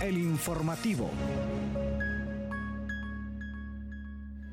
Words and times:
el 0.00 0.16
informativo. 0.16 1.10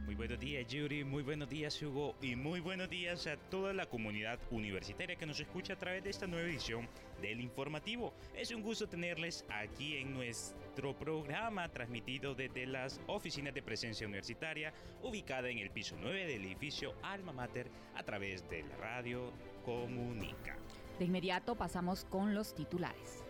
Muy 0.05 0.15
buenos 0.15 0.39
días 0.39 0.67
Yuri, 0.67 1.03
muy 1.03 1.21
buenos 1.21 1.49
días 1.49 1.79
Hugo 1.83 2.15
y 2.19 2.35
muy 2.35 2.61
buenos 2.61 2.89
días 2.89 3.27
a 3.27 3.37
toda 3.37 3.71
la 3.73 3.85
comunidad 3.85 4.39
universitaria 4.49 5.15
que 5.15 5.25
nos 5.27 5.39
escucha 5.39 5.73
a 5.73 5.75
través 5.75 6.03
de 6.03 6.09
esta 6.09 6.25
nueva 6.25 6.47
edición 6.47 6.87
del 7.21 7.41
informativo. 7.41 8.13
Es 8.35 8.51
un 8.51 8.63
gusto 8.63 8.87
tenerles 8.87 9.45
aquí 9.49 9.97
en 9.97 10.13
nuestro 10.13 10.97
programa 10.97 11.69
transmitido 11.69 12.33
desde 12.33 12.65
las 12.65 12.99
oficinas 13.05 13.53
de 13.53 13.61
presencia 13.61 14.07
universitaria 14.07 14.73
ubicada 15.03 15.49
en 15.49 15.59
el 15.59 15.69
piso 15.69 15.95
9 16.01 16.25
del 16.25 16.45
edificio 16.45 16.95
Alma 17.03 17.33
Mater 17.33 17.69
a 17.95 18.03
través 18.03 18.49
de 18.49 18.63
la 18.63 18.77
radio 18.77 19.31
Comunica. 19.63 20.57
De 20.97 21.05
inmediato 21.05 21.55
pasamos 21.55 22.05
con 22.05 22.33
los 22.33 22.55
titulares. 22.55 23.24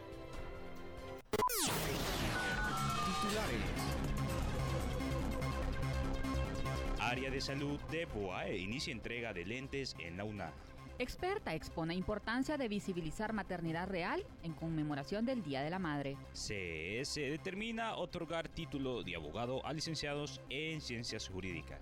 Área 7.00 7.30
de 7.30 7.40
salud 7.40 7.80
de 7.92 8.06
BOAE 8.06 8.58
inicia 8.58 8.92
entrega 8.92 9.32
de 9.32 9.46
lentes 9.46 9.96
en 10.00 10.18
la 10.18 10.24
UNA. 10.24 10.52
Experta 10.98 11.54
expone 11.54 11.94
importancia 11.94 12.58
de 12.58 12.68
visibilizar 12.68 13.32
maternidad 13.34 13.88
real 13.88 14.26
en 14.44 14.54
conmemoración 14.54 15.26
del 15.26 15.44
Día 15.44 15.62
de 15.62 15.70
la 15.70 15.78
Madre. 15.78 16.18
CS 16.34 17.16
determina 17.16 17.96
otorgar 17.96 18.50
título 18.50 19.04
de 19.04 19.16
abogado 19.16 19.66
a 19.66 19.74
licenciados 19.74 20.42
en 20.50 20.82
ciencias 20.82 21.28
jurídicas. 21.28 21.82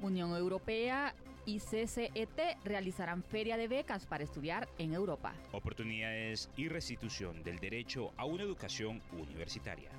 Unión 0.00 0.34
Europea 0.34 1.14
y 1.46 1.60
CCET 1.60 2.58
realizarán 2.64 3.22
feria 3.22 3.56
de 3.56 3.68
becas 3.68 4.06
para 4.06 4.24
estudiar 4.24 4.68
en 4.78 4.94
Europa. 4.94 5.34
Oportunidades 5.52 6.50
y 6.56 6.68
restitución 6.68 7.42
del 7.42 7.58
derecho 7.58 8.12
a 8.16 8.24
una 8.24 8.42
educación 8.42 9.02
universitaria. 9.12 9.90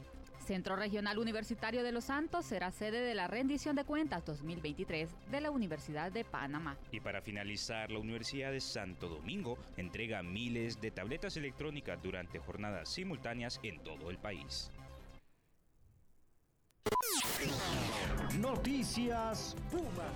Centro 0.45 0.75
Regional 0.75 1.17
Universitario 1.17 1.83
de 1.83 1.91
Los 1.91 2.05
Santos 2.05 2.45
será 2.45 2.71
sede 2.71 3.01
de 3.01 3.16
la 3.16 3.27
rendición 3.27 3.75
de 3.75 3.83
cuentas 3.83 4.23
2023 4.25 5.09
de 5.31 5.41
la 5.41 5.49
Universidad 5.49 6.11
de 6.11 6.23
Panamá. 6.23 6.77
Y 6.91 6.99
para 6.99 7.21
finalizar, 7.21 7.89
la 7.89 7.99
Universidad 7.99 8.51
de 8.51 8.61
Santo 8.61 9.09
Domingo 9.09 9.57
entrega 9.75 10.21
miles 10.21 10.79
de 10.79 10.91
tabletas 10.91 11.35
electrónicas 11.35 12.01
durante 12.01 12.38
jornadas 12.38 12.89
simultáneas 12.89 13.59
en 13.63 13.79
todo 13.79 14.11
el 14.11 14.19
país. 14.19 14.71
Noticias 18.39 19.55
Puma. 19.71 20.09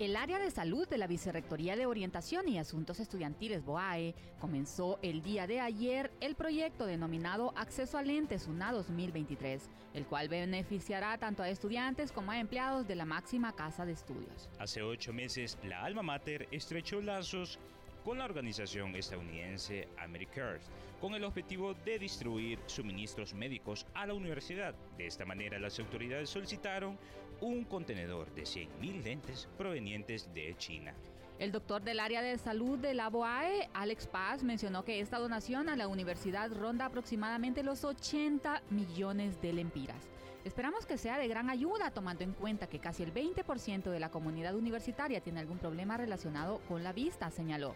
El 0.00 0.16
área 0.16 0.38
de 0.38 0.50
salud 0.50 0.88
de 0.88 0.96
la 0.96 1.06
Vicerrectoría 1.06 1.76
de 1.76 1.84
Orientación 1.84 2.48
y 2.48 2.58
Asuntos 2.58 3.00
Estudiantiles 3.00 3.62
BOAE 3.62 4.14
comenzó 4.40 4.98
el 5.02 5.20
día 5.20 5.46
de 5.46 5.60
ayer 5.60 6.10
el 6.22 6.36
proyecto 6.36 6.86
denominado 6.86 7.52
Acceso 7.54 7.98
a 7.98 8.02
Lentes 8.02 8.46
UNA 8.46 8.72
2023, 8.72 9.68
el 9.92 10.06
cual 10.06 10.30
beneficiará 10.30 11.18
tanto 11.18 11.42
a 11.42 11.50
estudiantes 11.50 12.12
como 12.12 12.30
a 12.30 12.40
empleados 12.40 12.88
de 12.88 12.94
la 12.94 13.04
máxima 13.04 13.54
casa 13.54 13.84
de 13.84 13.92
estudios. 13.92 14.48
Hace 14.58 14.80
ocho 14.80 15.12
meses, 15.12 15.58
la 15.64 15.84
Alma 15.84 16.02
Mater 16.02 16.48
estrechó 16.50 17.02
lazos 17.02 17.58
con 18.02 18.16
la 18.16 18.24
organización 18.24 18.96
estadounidense 18.96 19.86
AmeriCare, 19.98 20.60
con 20.98 21.12
el 21.12 21.24
objetivo 21.24 21.74
de 21.74 21.98
distribuir 21.98 22.58
suministros 22.64 23.34
médicos 23.34 23.86
a 23.92 24.06
la 24.06 24.14
universidad. 24.14 24.74
De 24.96 25.06
esta 25.06 25.26
manera, 25.26 25.58
las 25.58 25.78
autoridades 25.78 26.30
solicitaron 26.30 26.98
un 27.40 27.64
contenedor 27.64 28.32
de 28.34 28.42
100.000 28.42 29.02
lentes 29.02 29.48
provenientes 29.56 30.32
de 30.34 30.54
China. 30.56 30.94
El 31.38 31.52
doctor 31.52 31.82
del 31.82 32.00
área 32.00 32.20
de 32.20 32.36
salud 32.36 32.78
de 32.78 32.92
la 32.92 33.08
BOAE, 33.08 33.70
Alex 33.72 34.06
Paz, 34.06 34.42
mencionó 34.42 34.84
que 34.84 35.00
esta 35.00 35.18
donación 35.18 35.70
a 35.70 35.76
la 35.76 35.88
universidad 35.88 36.52
ronda 36.52 36.84
aproximadamente 36.84 37.62
los 37.62 37.82
80 37.82 38.62
millones 38.68 39.40
de 39.40 39.54
lempiras. 39.54 40.10
Esperamos 40.44 40.84
que 40.84 40.98
sea 40.98 41.18
de 41.18 41.28
gran 41.28 41.48
ayuda, 41.48 41.90
tomando 41.92 42.24
en 42.24 42.32
cuenta 42.32 42.66
que 42.66 42.78
casi 42.78 43.02
el 43.02 43.14
20% 43.14 43.90
de 43.90 44.00
la 44.00 44.10
comunidad 44.10 44.54
universitaria 44.54 45.20
tiene 45.20 45.40
algún 45.40 45.58
problema 45.58 45.96
relacionado 45.96 46.60
con 46.68 46.82
la 46.82 46.92
vista, 46.92 47.30
señaló. 47.30 47.74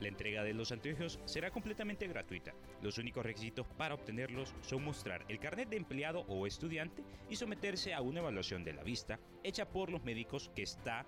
La 0.00 0.08
entrega 0.08 0.42
de 0.42 0.54
los 0.54 0.72
anteojos 0.72 1.20
será 1.24 1.50
completamente 1.50 2.06
gratuita. 2.08 2.52
Los 2.82 2.98
únicos 2.98 3.24
requisitos 3.24 3.66
para 3.76 3.94
obtenerlos 3.94 4.54
son 4.62 4.84
mostrar 4.84 5.24
el 5.28 5.38
carnet 5.38 5.68
de 5.68 5.76
empleado 5.76 6.24
o 6.28 6.46
estudiante 6.46 7.02
y 7.28 7.36
someterse 7.36 7.94
a 7.94 8.00
una 8.00 8.20
evaluación 8.20 8.64
de 8.64 8.72
la 8.72 8.82
vista 8.82 9.20
hecha 9.42 9.68
por 9.68 9.90
los 9.90 10.04
médicos 10.04 10.50
que 10.54 10.62
está 10.62 11.06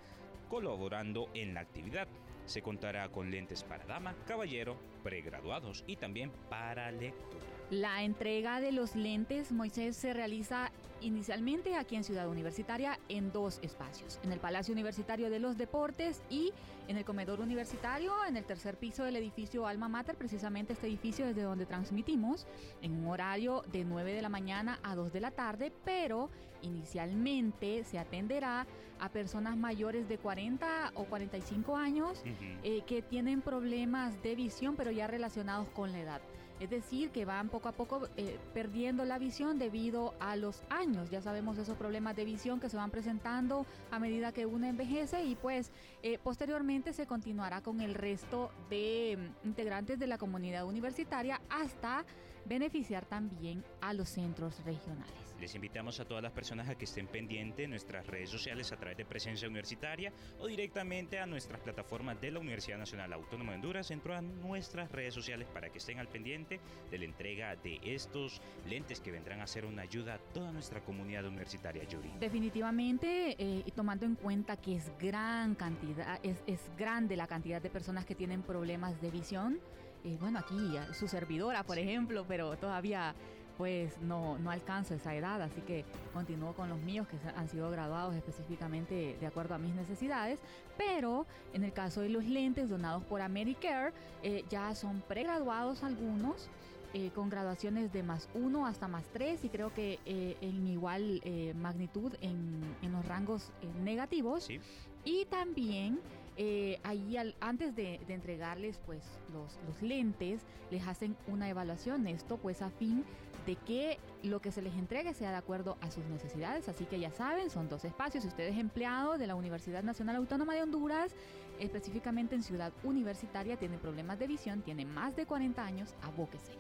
colaborando 0.49 1.29
en 1.35 1.55
la 1.55 1.61
actividad. 1.61 2.09
Se 2.45 2.63
contará 2.63 3.09
con 3.09 3.31
lentes 3.31 3.65
para 3.65 3.85
dama, 3.87 4.15
caballero, 4.27 4.79
pregraduados 5.03 5.85
y 5.87 5.97
también 5.97 6.31
para 6.49 6.91
lectura. 6.93 7.56
La 7.71 8.05
entrega 8.05 8.61
de 8.61 8.71
los 8.71 8.95
lentes 8.95 9.51
Moisés 9.51 9.97
se 9.97 10.13
realiza 10.13 10.71
inicialmente 11.01 11.75
aquí 11.75 11.97
en 11.97 12.05
Ciudad 12.05 12.29
Universitaria 12.29 12.97
en 13.09 13.33
dos 13.33 13.59
espacios, 13.61 14.21
en 14.23 14.31
el 14.31 14.39
Palacio 14.39 14.73
Universitario 14.73 15.31
de 15.31 15.41
los 15.41 15.59
Deportes 15.59 16.23
y 16.31 16.53
en 16.87 16.97
el 16.97 17.05
Comedor 17.05 17.41
Universitario, 17.41 18.13
en 18.29 18.37
el 18.37 18.45
tercer 18.45 18.77
piso 18.77 19.03
del 19.03 19.17
edificio 19.17 19.67
Alma 19.67 19.89
Mater, 19.89 20.15
precisamente 20.15 20.75
este 20.75 20.87
edificio 20.87 21.27
desde 21.27 21.43
donde 21.43 21.67
transmitimos, 21.67 22.47
en 22.83 22.93
un 22.93 23.09
horario 23.09 23.65
de 23.73 23.85
9 23.85 24.13
de 24.13 24.23
la 24.23 24.29
mañana 24.29 24.79
a 24.85 24.95
2 24.95 25.13
de 25.13 25.21
la 25.21 25.33
tarde, 25.33 25.73
pero 25.85 26.31
inicialmente 26.63 27.83
se 27.83 27.99
atenderá 27.99 28.65
a 29.01 29.09
personas 29.09 29.57
mayores 29.57 30.09
de 30.09 30.19
40 30.19 30.93
o 30.95 31.05
45 31.05 31.77
años 31.77 32.23
eh, 32.63 32.83
que 32.87 33.03
tienen 33.03 33.43
problemas 33.43 34.23
de 34.23 34.37
visión, 34.37 34.77
pero 34.77 34.93
ya 34.93 35.09
relacionados 35.09 35.69
con 35.71 35.91
la 35.91 35.99
edad. 35.99 36.21
Es 36.61 36.71
decir, 36.71 37.11
que 37.11 37.25
van 37.25 37.49
poco 37.49 37.69
a 37.69 37.73
poco 37.73 38.09
eh, 38.17 38.39
perdiendo 38.55 39.05
la 39.05 39.19
visión 39.19 39.59
debido 39.59 40.15
a 40.21 40.37
los 40.37 40.63
años. 40.71 41.11
Ya 41.11 41.21
sabemos 41.21 41.59
esos 41.59 41.77
problemas 41.77 42.17
de 42.17 42.25
visión 42.25 42.61
que 42.61 42.69
se 42.69 42.77
van 42.77 42.91
presentando 42.91 43.67
a 43.91 43.99
medida 43.99 44.33
que 44.33 44.47
uno 44.47 44.67
envejece 44.67 45.25
y 45.25 45.35
pues 45.35 45.71
eh, 46.03 46.19
posteriormente 46.23 46.93
se 46.93 47.07
continuará 47.07 47.61
con 47.61 47.81
el 47.81 47.95
resto 47.95 48.51
de 48.71 49.19
mm, 49.45 49.49
integrantes 49.49 49.99
de 49.99 50.07
la 50.07 50.19
comunidad 50.19 50.65
universitaria 50.67 51.41
hasta 51.51 52.05
beneficiar 52.47 53.05
también 53.05 53.65
a 53.81 53.93
los 53.93 54.09
centros 54.09 54.65
regionales. 54.65 55.26
Les 55.41 55.55
invitamos 55.55 56.01
a 56.01 56.07
todas 56.07 56.23
las 56.23 56.33
personas 56.33 56.69
a 56.69 56.77
que 56.77 56.87
estén 56.87 57.07
pendientes 57.07 57.59
de 57.59 57.69
nuestras 57.69 58.07
redes 58.07 58.31
sociales 58.31 58.73
a 58.73 58.77
través 58.77 58.97
de 58.97 59.05
Presencia 59.05 59.47
Universitaria 59.47 60.13
o 60.39 60.47
directamente 60.47 61.19
a 61.19 61.27
nuestras 61.27 61.61
plataformas 61.61 62.21
de 62.21 62.31
la 62.31 62.39
Universidad 62.39 62.79
Nacional 62.79 63.13
Autónoma 63.13 63.53
de 63.53 63.57
Honduras, 63.57 63.89
dentro 63.89 64.15
de 64.15 64.23
nuestras 64.23 64.91
redes 64.91 65.13
sociales 65.13 65.47
para 65.53 65.69
que 65.69 65.79
estén 65.79 65.99
al 65.99 66.09
pendiente 66.09 66.59
de 66.91 66.99
la 66.99 67.05
entrega 67.05 67.55
de 67.57 67.79
estos 67.83 68.41
lentes 68.67 69.01
que 69.01 69.13
vendrán 69.13 69.41
a 69.41 69.47
ser 69.47 69.67
una 69.67 69.83
ayuda 69.83 70.15
a 70.15 70.19
toda 70.19 70.53
nuestra 70.53 70.81
comunidad 70.81 71.27
universitaria, 71.27 71.85
Yuri. 71.85 72.13
Definitivamente, 72.19 73.37
eh, 73.39 73.63
y 73.65 73.71
tomando 73.73 74.07
en 74.07 74.15
cuenta 74.15 74.57
que 74.57 74.77
es 74.77 74.91
gran 74.99 75.55
cantidad, 75.55 76.19
es, 76.23 76.43
es 76.47 76.61
grande 76.79 77.15
la 77.17 77.27
cantidad 77.27 77.61
de 77.61 77.69
personas 77.69 78.07
que 78.07 78.15
tienen 78.15 78.43
problemas 78.43 79.01
de 79.03 79.11
visión, 79.11 79.61
eh, 80.07 80.17
bueno, 80.21 80.39
aquí 80.39 80.55
su 80.93 81.09
servidora, 81.09 81.65
por 81.65 81.79
ejemplo, 81.79 82.25
pero 82.29 82.57
todavía 82.57 83.15
pues 83.57 83.99
no, 84.01 84.39
no 84.39 84.51
alcanzo 84.51 84.95
esa 84.95 85.15
edad, 85.15 85.41
así 85.43 85.61
que 85.63 85.85
continúo 86.13 86.53
con 86.55 86.69
los 86.69 86.79
míos 86.81 87.07
que 87.09 87.17
han 87.37 87.49
sido 87.49 87.71
graduados 87.71 88.15
específicamente 88.15 89.17
de 89.19 89.27
acuerdo 89.27 89.55
a 89.55 89.59
mis 89.59 89.75
necesidades, 89.75 90.39
pero 90.77 91.27
en 91.55 91.65
el 91.65 91.73
caso 91.73 92.01
de 92.01 92.09
los 92.09 92.25
lentes 92.25 92.69
donados 92.69 93.03
por 93.05 93.23
Americare, 93.23 93.93
eh, 94.23 94.45
ya 94.51 94.75
son 94.75 95.03
pregraduados 95.09 95.83
algunos. 95.83 96.49
Eh, 96.95 97.11
con 97.15 97.29
graduaciones 97.29 97.93
de 97.93 98.03
más 98.03 98.27
1 98.33 98.65
hasta 98.65 98.89
más 98.89 99.05
3 99.13 99.45
y 99.45 99.49
creo 99.51 99.75
que 99.75 99.99
eh, 100.07 100.37
en 100.41 100.67
igual 100.67 101.21
magnitud 101.57 102.15
en, 102.23 102.63
en, 102.81 102.93
los 102.93 103.05
rangos 103.05 103.51
negativos. 103.83 104.45
Sí. 104.45 104.61
Y 105.05 105.27
también 105.27 106.01
eh, 106.39 106.79
ahí 106.83 107.17
antes 107.41 107.75
de, 107.75 107.99
entregarles 108.09 108.79
pues 108.85 109.03
los, 109.33 109.59
los, 109.67 109.81
lentes, 109.81 110.43
les 110.71 110.87
hacen 110.87 111.17
una 111.29 111.49
evaluación. 111.49 112.07
Esto 112.07 112.37
pues 112.37 112.61
a 112.61 112.71
fin 112.71 113.05
de 113.47 113.57
que 113.57 113.99
lo 114.23 114.41
que 114.41 114.51
se 114.51 114.61
les 114.61 114.75
entregue 114.75 115.15
sea 115.15 115.31
de 115.31 115.37
acuerdo 115.37 115.79
a 115.81 115.91
sus 115.91 116.05
necesidades. 116.07 116.69
Así 116.69 116.85
que 116.85 116.99
ya 116.99 117.11
saben, 117.11 117.49
son 117.49 117.69
dos 117.69 117.85
espacios. 117.85 118.25
Si 118.25 118.29
usted 118.29 118.49
es 118.49 118.59
empleado 118.59 119.17
de 119.17 119.27
la 119.27 119.37
Universidad 119.37 119.83
Nacional 119.83 120.17
Autónoma 120.17 120.55
de 120.55 120.63
Honduras, 120.63 121.15
específicamente 121.61 122.35
en 122.35 122.43
Ciudad 122.43 122.73
Universitaria, 122.83 123.57
tiene 123.57 123.79
problemas 123.79 124.19
de 124.19 124.27
visión, 124.27 124.63
tiene 124.63 124.85
más 124.85 125.17
de 125.17 125.27
40 125.27 125.65
años, 125.65 125.95
abóquese 126.03 126.53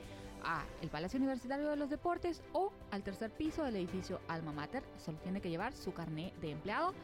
a 0.42 0.64
el 0.80 0.90
Palacio 0.90 1.18
Universitario 1.18 1.68
de 1.68 1.76
los 1.76 1.90
Deportes 1.90 2.42
o 2.52 2.72
al 2.92 3.02
tercer 3.02 3.30
piso 3.30 3.64
del 3.64 3.76
edificio 3.76 4.20
Alma 4.28 4.52
Mater. 4.52 4.84
Solo 5.04 5.18
tiene 5.18 5.40
que 5.40 5.50
llevar 5.50 5.72
su 5.72 5.92
carnet 5.92 6.34
de 6.36 6.52
empleado 6.52 6.94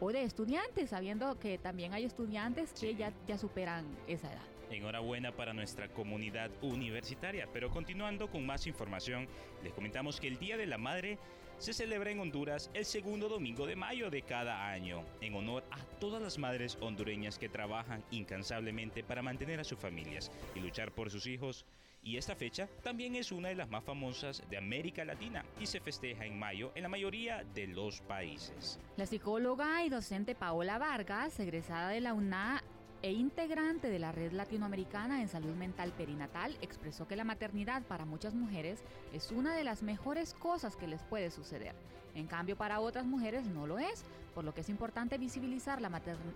o 0.00 0.12
de 0.12 0.22
estudiantes, 0.22 0.90
sabiendo 0.90 1.38
que 1.38 1.56
también 1.58 1.94
hay 1.94 2.04
estudiantes 2.04 2.72
que 2.78 2.94
ya, 2.94 3.12
ya 3.26 3.38
superan 3.38 3.86
esa 4.06 4.30
edad. 4.32 4.49
Enhorabuena 4.70 5.32
para 5.32 5.52
nuestra 5.52 5.88
comunidad 5.88 6.50
universitaria, 6.62 7.48
pero 7.52 7.70
continuando 7.70 8.30
con 8.30 8.46
más 8.46 8.66
información, 8.66 9.26
les 9.62 9.72
comentamos 9.72 10.20
que 10.20 10.28
el 10.28 10.38
Día 10.38 10.56
de 10.56 10.66
la 10.66 10.78
Madre 10.78 11.18
se 11.58 11.74
celebra 11.74 12.10
en 12.10 12.20
Honduras 12.20 12.70
el 12.72 12.86
segundo 12.86 13.28
domingo 13.28 13.66
de 13.66 13.76
mayo 13.76 14.08
de 14.08 14.22
cada 14.22 14.68
año, 14.70 15.04
en 15.20 15.34
honor 15.34 15.62
a 15.70 15.78
todas 15.98 16.22
las 16.22 16.38
madres 16.38 16.78
hondureñas 16.80 17.38
que 17.38 17.50
trabajan 17.50 18.02
incansablemente 18.10 19.04
para 19.04 19.20
mantener 19.20 19.60
a 19.60 19.64
sus 19.64 19.78
familias 19.78 20.30
y 20.54 20.60
luchar 20.60 20.92
por 20.92 21.10
sus 21.10 21.26
hijos 21.26 21.66
Y 22.02 22.16
esta 22.16 22.34
fecha 22.34 22.66
también 22.82 23.14
es 23.14 23.30
una 23.30 23.50
de 23.50 23.54
las 23.54 23.68
más 23.68 23.84
famosas 23.84 24.42
de 24.48 24.56
América 24.56 25.04
Latina 25.04 25.44
y 25.60 25.66
se 25.66 25.80
festeja 25.80 26.24
en 26.24 26.38
mayo 26.38 26.72
en 26.74 26.82
la 26.82 26.88
mayoría 26.88 27.44
de 27.54 27.66
los 27.66 28.00
países. 28.00 28.80
La 28.96 29.04
psicóloga 29.04 29.84
y 29.84 29.90
docente 29.90 30.34
Paola 30.34 30.78
Vargas, 30.78 31.38
egresada 31.40 31.90
de 31.90 32.00
la 32.00 32.14
UNA, 32.14 32.62
e 33.02 33.12
integrante 33.12 33.88
de 33.88 33.98
la 33.98 34.12
Red 34.12 34.32
Latinoamericana 34.32 35.22
en 35.22 35.28
Salud 35.28 35.54
Mental 35.54 35.92
Perinatal, 35.92 36.56
expresó 36.60 37.08
que 37.08 37.16
la 37.16 37.24
maternidad 37.24 37.82
para 37.82 38.04
muchas 38.04 38.34
mujeres 38.34 38.82
es 39.12 39.30
una 39.32 39.54
de 39.54 39.64
las 39.64 39.82
mejores 39.82 40.34
cosas 40.34 40.76
que 40.76 40.86
les 40.86 41.02
puede 41.02 41.30
suceder. 41.30 41.74
En 42.14 42.26
cambio, 42.26 42.56
para 42.56 42.80
otras 42.80 43.06
mujeres 43.06 43.46
no 43.46 43.66
lo 43.66 43.78
es, 43.78 44.04
por 44.34 44.44
lo 44.44 44.52
que 44.52 44.60
es 44.60 44.68
importante 44.68 45.16
visibilizar 45.18 45.80
la 45.80 45.90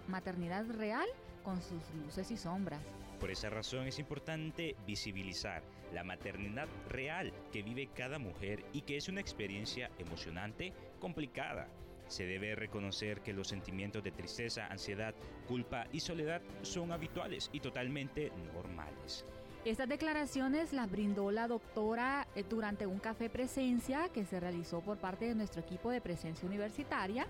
maternidad 0.08 0.66
real 0.66 1.06
con 1.42 1.60
sus 1.60 1.82
luces 2.02 2.30
y 2.30 2.36
sombras. 2.36 2.80
Por 3.20 3.30
esa 3.30 3.50
razón 3.50 3.86
es 3.86 3.98
importante 3.98 4.76
visibilizar 4.86 5.62
la 5.92 6.04
maternidad 6.04 6.68
real 6.88 7.32
que 7.52 7.62
vive 7.62 7.88
cada 7.94 8.18
mujer 8.18 8.64
y 8.72 8.82
que 8.82 8.96
es 8.96 9.08
una 9.08 9.20
experiencia 9.20 9.90
emocionante, 9.98 10.72
complicada, 10.98 11.68
se 12.08 12.26
debe 12.26 12.54
reconocer 12.54 13.20
que 13.20 13.32
los 13.32 13.48
sentimientos 13.48 14.02
de 14.02 14.10
tristeza, 14.10 14.66
ansiedad, 14.66 15.14
culpa 15.48 15.86
y 15.92 16.00
soledad 16.00 16.42
son 16.62 16.92
habituales 16.92 17.50
y 17.52 17.60
totalmente 17.60 18.30
normales. 18.52 19.24
Estas 19.64 19.88
declaraciones 19.88 20.74
las 20.74 20.90
brindó 20.90 21.30
la 21.30 21.48
doctora 21.48 22.26
eh, 22.34 22.44
durante 22.48 22.86
un 22.86 22.98
café 22.98 23.30
presencia 23.30 24.10
que 24.10 24.26
se 24.26 24.38
realizó 24.38 24.80
por 24.82 24.98
parte 24.98 25.24
de 25.24 25.34
nuestro 25.34 25.62
equipo 25.62 25.90
de 25.90 26.02
presencia 26.02 26.46
universitaria 26.46 27.26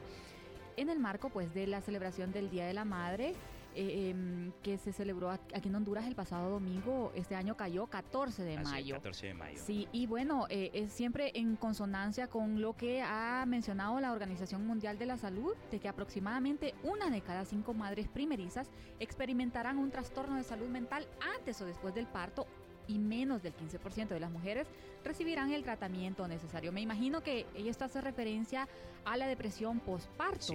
en 0.77 0.91
el 0.91 0.99
marco 0.99 1.31
pues 1.31 1.55
de 1.55 1.69
la 1.69 1.81
celebración 1.81 2.33
del 2.33 2.51
Día 2.51 2.67
de 2.67 2.75
la 2.75 2.85
Madre 2.85 3.35
eh, 3.75 4.11
em, 4.11 4.53
que 4.63 4.79
se 4.79 4.93
celebró 4.93 5.31
aquí 5.31 5.69
en 5.69 5.75
Honduras 5.75 6.07
el 6.07 6.15
pasado 6.15 6.51
domingo. 6.51 7.13
Este 7.15 7.35
año 7.35 7.57
cayó 7.57 7.87
14 7.87 8.45
de 8.45 8.59
mayo. 8.59 8.95
14 8.95 9.27
de 9.27 9.35
mayo. 9.35 9.61
Sí, 9.65 9.89
y 9.93 10.07
bueno, 10.07 10.47
eh, 10.49 10.71
es 10.75 10.93
siempre 10.93 11.33
en 11.35 11.57
consonancia 11.57 12.29
con 12.29 12.61
lo 12.61 12.77
que 12.77 13.03
ha 13.03 13.45
mencionado 13.47 14.01
la 14.01 14.13
Organización 14.13 14.67
Mundial 14.67 14.99
de 14.99 15.07
la 15.07 15.17
Salud, 15.17 15.55
de 15.71 15.81
que 15.81 15.89
aproximadamente 15.89 16.75
una 16.83 17.11
de 17.11 17.21
cada 17.21 17.45
cinco 17.45 17.75
madres 17.75 18.09
primerizas 18.09 18.71
experimentarán 19.01 19.79
un 19.79 19.91
trastorno 19.91 20.37
de 20.37 20.45
salud 20.45 20.69
mental 20.69 21.07
antes 21.37 21.61
o 21.61 21.67
después 21.67 21.95
del 21.95 22.07
parto 22.07 22.47
y 22.87 22.99
menos 22.99 23.43
del 23.43 23.55
15% 23.57 24.09
de 24.09 24.21
las 24.21 24.31
mujeres 24.31 24.69
recibirán 25.03 25.53
el 25.53 25.63
tratamiento 25.63 26.29
necesario. 26.29 26.71
Me 26.71 26.81
imagino 26.81 27.23
que 27.23 27.47
esto 27.55 27.85
hace 27.85 28.01
referencia 28.01 28.69
a 29.05 29.17
la 29.17 29.27
depresión 29.27 29.81
postparto 29.81 30.55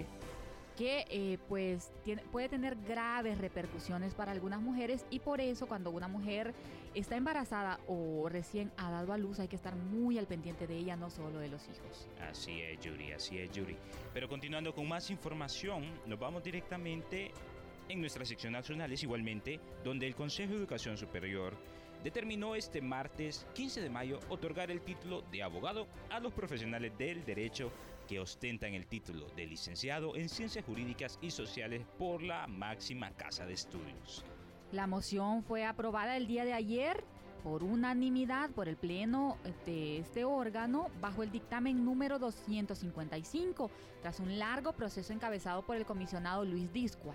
que 0.79 1.05
eh, 1.09 1.37
pues 1.49 1.91
puede 2.31 2.47
tener 2.47 2.77
graves 2.87 3.37
repercusiones 3.37 4.13
para 4.13 4.31
algunas 4.31 4.61
mujeres 4.61 5.05
y 5.09 5.19
por 5.19 5.41
eso 5.41 5.67
cuando 5.67 5.91
una 5.91 6.07
mujer 6.07 6.53
está 6.95 7.17
embarazada 7.17 7.81
o 7.85 8.29
recién 8.29 8.71
ha 8.77 8.89
dado 8.89 9.11
a 9.11 9.17
luz 9.17 9.41
hay 9.41 9.49
que 9.49 9.57
estar 9.57 9.75
muy 9.75 10.17
al 10.17 10.25
pendiente 10.25 10.67
de 10.67 10.77
ella, 10.77 10.95
no 10.95 11.09
solo 11.09 11.37
de 11.39 11.49
los 11.49 11.67
hijos. 11.67 12.07
Así 12.21 12.61
es, 12.61 12.79
Yuri, 12.79 13.11
así 13.11 13.39
es, 13.39 13.51
Yuri. 13.51 13.75
Pero 14.13 14.29
continuando 14.29 14.73
con 14.73 14.87
más 14.87 15.09
información, 15.09 15.83
nos 16.05 16.17
vamos 16.17 16.45
directamente 16.45 17.33
en 17.89 17.99
nuestra 17.99 18.23
sección 18.23 18.53
nacionales 18.53 19.03
igualmente, 19.03 19.59
donde 19.83 20.07
el 20.07 20.15
Consejo 20.15 20.53
de 20.53 20.59
Educación 20.59 20.95
Superior 20.95 21.57
determinó 22.05 22.55
este 22.55 22.81
martes 22.81 23.45
15 23.53 23.81
de 23.81 23.89
mayo 23.89 24.21
otorgar 24.29 24.71
el 24.71 24.79
título 24.79 25.23
de 25.29 25.43
abogado 25.43 25.87
a 26.09 26.21
los 26.21 26.31
profesionales 26.31 26.97
del 26.97 27.25
derecho 27.25 27.69
que 28.09 28.19
ostentan 28.19 28.73
el 28.73 28.87
título 28.87 29.27
de 29.35 29.45
licenciado 29.45 30.15
en 30.15 30.29
Ciencias 30.29 30.65
Jurídicas 30.65 31.19
y 31.21 31.29
Sociales 31.29 31.85
por 31.99 32.23
la 32.23 32.47
máxima 32.47 33.11
casa 33.11 33.45
de 33.45 33.53
estudios. 33.53 34.25
La 34.71 34.87
moción 34.87 35.43
fue 35.43 35.63
aprobada 35.63 36.17
el 36.17 36.25
día 36.25 36.43
de 36.43 36.53
ayer 36.53 37.03
por 37.43 37.63
unanimidad 37.63 38.49
por 38.49 38.67
el 38.67 38.77
Pleno 38.77 39.37
de 39.67 39.99
este 39.99 40.25
órgano 40.25 40.87
bajo 40.99 41.21
el 41.21 41.31
dictamen 41.31 41.85
número 41.85 42.17
255, 42.17 43.69
tras 44.01 44.19
un 44.19 44.39
largo 44.39 44.73
proceso 44.73 45.13
encabezado 45.13 45.61
por 45.61 45.75
el 45.75 45.85
comisionado 45.85 46.43
Luis 46.45 46.73
Discua. 46.73 47.13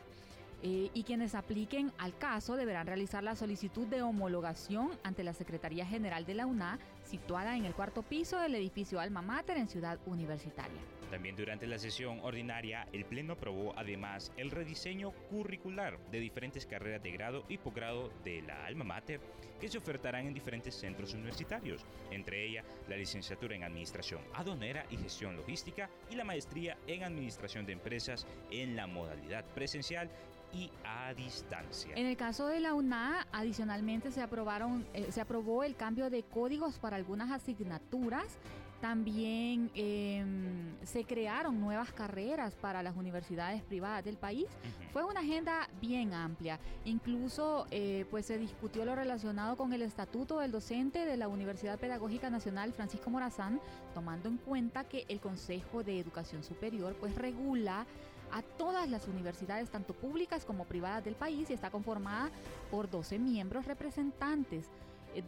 Eh, 0.63 0.91
y 0.95 1.03
quienes 1.03 1.35
apliquen 1.35 1.93
al 1.99 2.17
caso 2.17 2.55
deberán 2.55 2.87
realizar 2.87 3.23
la 3.25 3.35
solicitud 3.35 3.87
de 3.89 4.01
homologación 4.01 4.93
ante 5.03 5.25
la 5.25 5.35
Secretaría 5.35 5.85
General 5.85 6.25
de 6.25 6.35
la 6.35 6.47
UNA, 6.47 6.79
situada 7.05 7.57
en 7.57 7.65
el 7.65 7.75
cuarto 7.75 8.03
piso 8.03 8.39
del 8.39 8.55
edificio 8.55 9.01
Alma 9.01 9.23
Mater 9.23 9.57
en 9.57 9.69
Ciudad 9.69 9.99
Universitaria. 10.07 10.81
También 11.11 11.37
durante 11.37 11.67
la 11.67 11.79
sesión 11.79 12.19
ordinaria, 12.23 12.89
el 12.93 13.05
Pleno 13.05 13.35
aprobó 13.35 13.73
además 13.77 14.33
el 14.37 14.51
rediseño 14.51 15.13
curricular 15.31 15.99
de 16.11 16.19
diferentes 16.19 16.67
carreras 16.67 17.03
de 17.03 17.13
grado 17.13 17.45
y 17.49 17.59
posgrado 17.59 18.11
de 18.25 18.43
la 18.43 18.65
Alma 18.67 18.85
Mater 18.85 19.21
que 19.61 19.69
se 19.69 19.79
ofertarán 19.79 20.27
en 20.27 20.35
diferentes 20.35 20.75
centros 20.75 21.15
universitarios, 21.15 21.87
entre 22.11 22.45
ellas 22.45 22.65
la 22.89 22.97
licenciatura 22.97 23.55
en 23.55 23.63
Administración 23.63 24.21
Adonera 24.35 24.85
y 24.91 24.97
Gestión 24.97 25.37
Logística 25.37 25.89
y 26.11 26.17
la 26.17 26.25
maestría 26.25 26.77
en 26.87 27.05
Administración 27.05 27.65
de 27.65 27.75
Empresas 27.75 28.27
en 28.51 28.75
la 28.75 28.87
modalidad 28.87 29.45
presencial 29.55 30.11
y 30.55 30.71
a 30.85 31.13
distancia. 31.15 31.93
En 31.97 32.07
el 32.07 32.17
caso 32.17 32.47
de 32.47 32.61
la 32.61 32.75
UNA, 32.75 33.27
adicionalmente 33.33 34.11
se 34.11 34.23
aprobaron, 34.23 34.87
eh, 34.95 35.09
se 35.11 35.21
aprobó 35.21 35.65
el 35.65 35.75
cambio 35.75 36.11
de 36.11 36.23
códigos 36.23 36.79
para 36.79 36.97
algunas 36.97 37.31
asignaturas. 37.31 38.39
También 38.81 39.71
em, 39.75 40.77
se 40.83 41.05
crearon 41.05 41.59
nuevas 41.59 41.91
carreras 41.93 42.55
para 42.55 42.83
las 42.83 42.95
universidades 42.95 43.63
privadas 43.63 44.05
del 44.05 44.19
país. 44.19 44.47
Fue 44.93 45.03
una 45.05 45.21
agenda 45.21 45.71
bien 45.81 46.13
amplia. 46.13 46.61
Incluso 46.85 47.67
eh, 47.71 48.05
pues 48.11 48.27
se 48.27 48.37
discutió 48.37 48.85
lo 48.85 48.95
relacionado 48.95 49.57
con 49.57 49.73
el 49.73 49.81
estatuto 49.81 50.39
del 50.41 50.53
docente 50.53 51.07
de 51.07 51.17
la 51.17 51.29
Universidad 51.29 51.79
Pedagógica 51.79 52.29
Nacional 52.29 52.75
Francisco 52.75 53.09
Morazán, 53.09 53.59
tomando 53.95 54.29
en 54.29 54.37
cuenta 54.37 54.85
que 54.85 55.07
el 55.09 55.19
Consejo 55.19 55.83
de 55.83 55.99
Educación 55.99 56.43
Superior 56.43 56.95
pues 57.01 57.15
regula 57.15 57.87
a 58.35 58.43
todas 58.43 58.91
las 58.91 59.07
universidades, 59.07 59.71
tanto 59.71 59.95
públicas 59.95 60.45
como 60.45 60.65
privadas 60.65 61.05
del 61.05 61.15
país, 61.15 61.49
y 61.51 61.53
está 61.53 61.71
conformada 61.71 62.31
por 62.71 62.91
12 62.91 63.19
miembros 63.21 63.67
representantes 63.67 64.67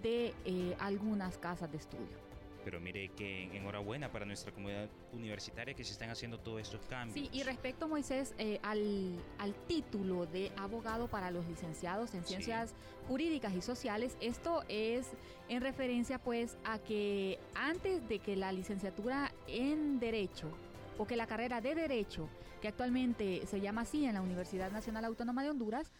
de 0.02 0.34
eh, 0.44 0.76
algunas 0.80 1.38
casas 1.38 1.70
de 1.70 1.78
estudio. 1.78 2.26
Pero 2.64 2.80
mire 2.80 3.10
que 3.10 3.44
enhorabuena 3.56 4.10
para 4.10 4.26
nuestra 4.26 4.50
comunidad 4.50 4.88
universitaria 5.12 5.72
que 5.72 5.84
se 5.84 5.92
están 5.92 6.10
haciendo 6.10 6.40
todos 6.40 6.62
estos 6.62 6.84
cambios. 6.86 7.14
Sí, 7.14 7.30
y 7.32 7.44
respecto, 7.44 7.86
Moisés, 7.86 8.34
eh, 8.38 8.58
al, 8.64 9.14
al, 9.38 9.54
título 9.68 10.26
de 10.26 10.50
abogado 10.56 11.06
para 11.06 11.30
los 11.30 11.46
licenciados 11.46 12.12
en 12.14 12.24
ciencias 12.24 12.74
jurídicas 13.06 13.54
y 13.54 13.62
sociales, 13.62 14.16
esto 14.20 14.64
es 14.68 15.06
en 15.48 15.60
referencia 15.60 16.18
pues 16.18 16.58
a 16.64 16.80
que 16.80 17.38
antes 17.54 18.08
de 18.08 18.18
que 18.18 18.34
la 18.34 18.50
licenciatura 18.50 19.32
en 19.46 20.00
Derecho 20.00 20.50
o 20.98 21.06
que 21.06 21.16
la 21.16 21.26
carrera 21.26 21.60
de 21.60 21.74
Derecho 21.74 22.28
que 22.60 22.68
actualmente 22.68 23.46
se 23.46 23.60
llama 23.60 23.82
así 23.82 24.06
en 24.06 24.14
la 24.14 24.22
Universidad 24.22 24.70
Nacional 24.70 25.04
Autónoma 25.04 25.42
de 25.42 25.50
Honduras, 25.50 25.92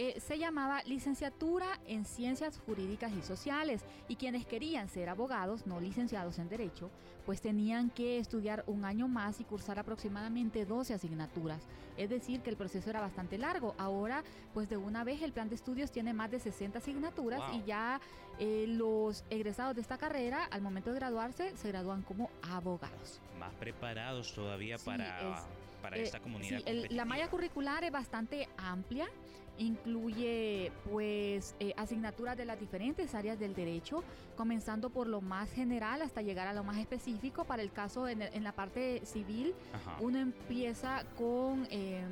eh, 0.00 0.20
se 0.20 0.38
llamaba 0.38 0.80
licenciatura 0.84 1.66
en 1.88 2.04
Ciencias 2.04 2.60
Jurídicas 2.64 3.12
y 3.12 3.20
Sociales 3.20 3.82
y 4.06 4.14
quienes 4.14 4.46
querían 4.46 4.88
ser 4.88 5.08
abogados, 5.08 5.66
no 5.66 5.80
licenciados 5.80 6.38
en 6.38 6.48
Derecho, 6.48 6.88
pues 7.26 7.40
tenían 7.40 7.90
que 7.90 8.20
estudiar 8.20 8.62
un 8.68 8.84
año 8.84 9.08
más 9.08 9.40
y 9.40 9.44
cursar 9.44 9.80
aproximadamente 9.80 10.64
12 10.64 10.94
asignaturas. 10.94 11.66
Es 11.96 12.10
decir, 12.10 12.42
que 12.42 12.50
el 12.50 12.56
proceso 12.56 12.88
era 12.88 13.00
bastante 13.00 13.38
largo. 13.38 13.74
Ahora, 13.76 14.22
pues 14.54 14.68
de 14.68 14.76
una 14.76 15.02
vez 15.02 15.20
el 15.20 15.32
plan 15.32 15.48
de 15.48 15.56
estudios 15.56 15.90
tiene 15.90 16.14
más 16.14 16.30
de 16.30 16.38
60 16.38 16.78
asignaturas 16.78 17.42
y 17.52 17.64
ya 17.64 18.00
eh, 18.38 18.66
los 18.68 19.24
egresados 19.30 19.74
de 19.74 19.80
esta 19.80 19.98
carrera, 19.98 20.44
al 20.44 20.62
momento 20.62 20.92
de 20.92 21.00
graduarse, 21.00 21.56
se 21.56 21.68
gradúan 21.68 22.02
como 22.02 22.30
abogados. 22.42 23.20
Más 23.36 23.52
preparados 23.54 24.32
todavía 24.32 24.78
para 24.78 25.44
para 25.80 25.96
eh, 25.96 26.02
esta 26.02 26.20
comunidad. 26.20 26.60
la 26.90 27.04
malla 27.04 27.28
curricular 27.28 27.84
es 27.84 27.92
bastante 27.92 28.48
amplia, 28.56 29.08
incluye 29.58 30.72
pues 30.90 31.54
eh, 31.60 31.74
asignaturas 31.76 32.36
de 32.36 32.44
las 32.44 32.58
diferentes 32.58 33.14
áreas 33.14 33.38
del 33.38 33.54
derecho, 33.54 34.02
comenzando 34.36 34.90
por 34.90 35.06
lo 35.06 35.20
más 35.20 35.50
general 35.50 36.02
hasta 36.02 36.22
llegar 36.22 36.48
a 36.48 36.52
lo 36.52 36.64
más 36.64 36.78
específico. 36.78 37.44
Para 37.44 37.62
el 37.62 37.72
caso 37.72 38.08
en, 38.08 38.42
la 38.42 38.52
parte 38.52 39.04
civil, 39.04 39.54
uno 40.00 40.18
empieza 40.18 41.04
con 41.16 41.66
em, 41.70 42.08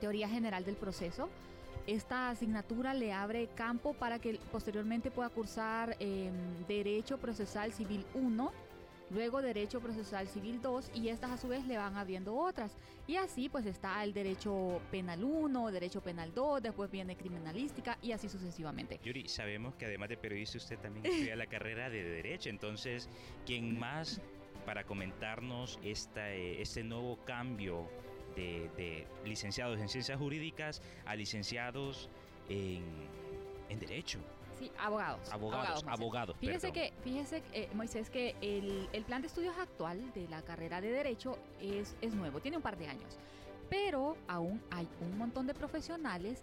teoría 0.00 0.28
general 0.28 0.64
del 0.64 0.76
proceso. 0.76 1.28
Esta 1.86 2.30
asignatura 2.30 2.94
le 2.94 3.12
abre 3.12 3.48
campo 3.54 3.94
para 3.94 4.18
que 4.18 4.38
posteriormente 4.52 5.10
pueda 5.10 5.28
cursar 5.28 5.96
em, 5.98 6.32
Derecho 6.68 7.18
Procesal 7.18 7.72
Civil 7.72 8.04
1 8.14 8.69
luego 9.10 9.42
Derecho 9.42 9.80
Procesal 9.80 10.28
Civil 10.28 10.60
2 10.62 10.92
y 10.94 11.08
estas 11.08 11.30
a 11.30 11.36
su 11.36 11.48
vez 11.48 11.66
le 11.66 11.76
van 11.76 11.96
abriendo 11.96 12.34
otras. 12.34 12.76
Y 13.06 13.16
así 13.16 13.48
pues 13.48 13.66
está 13.66 14.02
el 14.04 14.12
Derecho 14.12 14.80
Penal 14.90 15.24
1, 15.24 15.72
Derecho 15.72 16.00
Penal 16.00 16.32
2, 16.34 16.62
después 16.62 16.90
viene 16.90 17.16
Criminalística 17.16 17.98
y 18.02 18.12
así 18.12 18.28
sucesivamente. 18.28 19.00
Yuri, 19.02 19.28
sabemos 19.28 19.74
que 19.74 19.86
además 19.86 20.08
de 20.08 20.16
periodista 20.16 20.58
usted 20.58 20.78
también 20.78 21.06
estudia 21.12 21.36
la 21.36 21.46
carrera 21.46 21.90
de 21.90 22.02
Derecho, 22.02 22.48
entonces, 22.50 23.08
¿quién 23.44 23.78
más 23.78 24.20
para 24.64 24.84
comentarnos 24.84 25.78
esta, 25.82 26.32
eh, 26.32 26.60
este 26.60 26.84
nuevo 26.84 27.18
cambio 27.24 27.88
de, 28.36 28.70
de, 28.76 29.06
licenciados 29.24 29.80
en 29.80 29.88
Ciencias 29.88 30.18
Jurídicas 30.18 30.82
a 31.04 31.16
licenciados 31.16 32.08
en, 32.48 32.84
en 33.68 33.78
Derecho? 33.80 34.20
Sí, 34.60 34.70
abogados. 34.78 35.32
Abogados, 35.32 35.82
abogados. 35.88 36.36
fíjese 36.38 36.70
que, 36.70 36.92
fíjese, 37.02 37.42
eh, 37.54 37.70
Moisés, 37.72 38.10
que 38.10 38.36
el, 38.42 38.90
el, 38.92 39.04
plan 39.04 39.22
de 39.22 39.28
estudios 39.28 39.56
actual 39.56 40.12
de 40.12 40.28
la 40.28 40.42
carrera 40.42 40.82
de 40.82 40.92
Derecho 40.92 41.38
es, 41.58 41.96
es 42.02 42.14
nuevo, 42.14 42.40
tiene 42.40 42.58
un 42.58 42.62
par 42.62 42.76
de 42.76 42.86
años. 42.86 43.18
Pero 43.70 44.18
aún 44.28 44.62
hay 44.70 44.86
un 45.00 45.16
montón 45.16 45.46
de 45.46 45.54
profesionales 45.54 46.42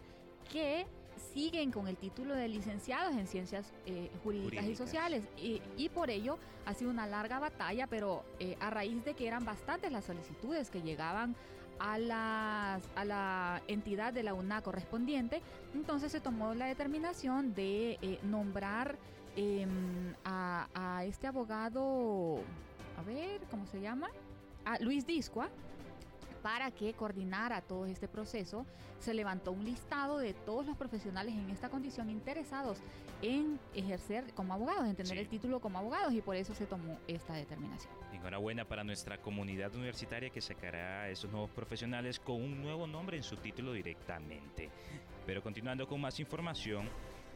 que 0.52 0.88
siguen 1.32 1.72
con 1.72 1.88
el 1.88 1.96
título 1.96 2.34
de 2.34 2.48
licenciados 2.48 3.16
en 3.16 3.28
ciencias 3.28 3.72
eh, 3.86 4.10
jurídicas, 4.24 4.66
y 4.66 4.76
sociales. 4.76 5.24
Y, 5.38 5.90
por 5.90 6.10
ello 6.10 6.40
ha 6.66 6.74
sido 6.74 6.90
una 6.90 7.06
larga 7.06 7.38
batalla, 7.38 7.86
pero 7.86 8.26
eh, 8.40 8.58
a 8.60 8.72
raíz 8.72 9.06
de 9.06 9.14
que 9.14 9.28
eran 9.28 9.46
bastantes 9.46 9.92
las 9.92 10.06
solicitudes 10.06 10.72
que 10.72 10.82
llegaban 10.82 11.36
a, 11.80 11.98
las, 11.98 12.84
a 12.96 13.06
la 13.06 13.62
entidad 13.68 14.14
de 14.14 14.24
la 14.24 14.34
UNA 14.34 14.62
correspondiente, 14.62 15.42
entonces 15.74 16.12
se 16.12 16.20
tomó 16.20 16.54
la 16.54 16.66
determinación 16.68 17.54
de 17.54 17.98
eh, 18.02 18.20
nombrar 18.24 18.98
em, 19.36 20.14
a, 20.24 20.68
a 20.74 21.06
este 21.06 21.28
abogado, 21.28 22.40
a 22.98 23.04
ver, 23.04 23.42
¿cómo 23.52 23.66
se 23.68 23.82
llama? 23.82 24.10
A 24.66 24.80
Luis 24.80 25.06
Discua 25.06 25.50
para 26.48 26.72
que 26.72 26.94
coordinara 26.94 27.60
todo 27.60 27.86
este 27.88 28.08
proceso, 28.08 28.66
se 29.00 29.14
levantó 29.14 29.52
un 29.52 29.66
listado 29.66 30.18
de 30.18 30.34
todos 30.34 30.66
los 30.66 30.78
profesionales 30.78 31.36
en 31.36 31.50
esta 31.50 31.68
condición 31.68 32.10
interesados 32.10 32.78
en 33.22 33.60
ejercer 33.76 34.34
como 34.34 34.54
abogados, 34.54 34.88
en 34.88 34.96
tener 34.96 35.18
el 35.18 35.28
título 35.28 35.60
como 35.60 35.78
abogados 35.78 36.14
y 36.14 36.22
por 36.22 36.38
eso 36.38 36.56
se 36.56 36.66
tomó 36.66 37.00
esta 37.06 37.34
determinación. 37.34 37.92
Enhorabuena 38.14 38.64
para 38.64 38.86
nuestra 38.86 39.18
comunidad 39.18 39.76
universitaria 39.76 40.30
que 40.30 40.40
sacará 40.40 41.02
a 41.02 41.10
esos 41.10 41.30
nuevos 41.30 41.50
profesionales 41.50 42.18
con 42.18 42.38
un 42.38 42.62
nuevo 42.62 42.88
nombre 42.88 43.18
en 43.18 43.24
su 43.24 43.36
título 43.36 43.74
directamente. 43.74 44.70
Pero 45.26 45.44
continuando 45.44 45.86
con 45.86 46.00
más 46.00 46.18
información, 46.22 46.88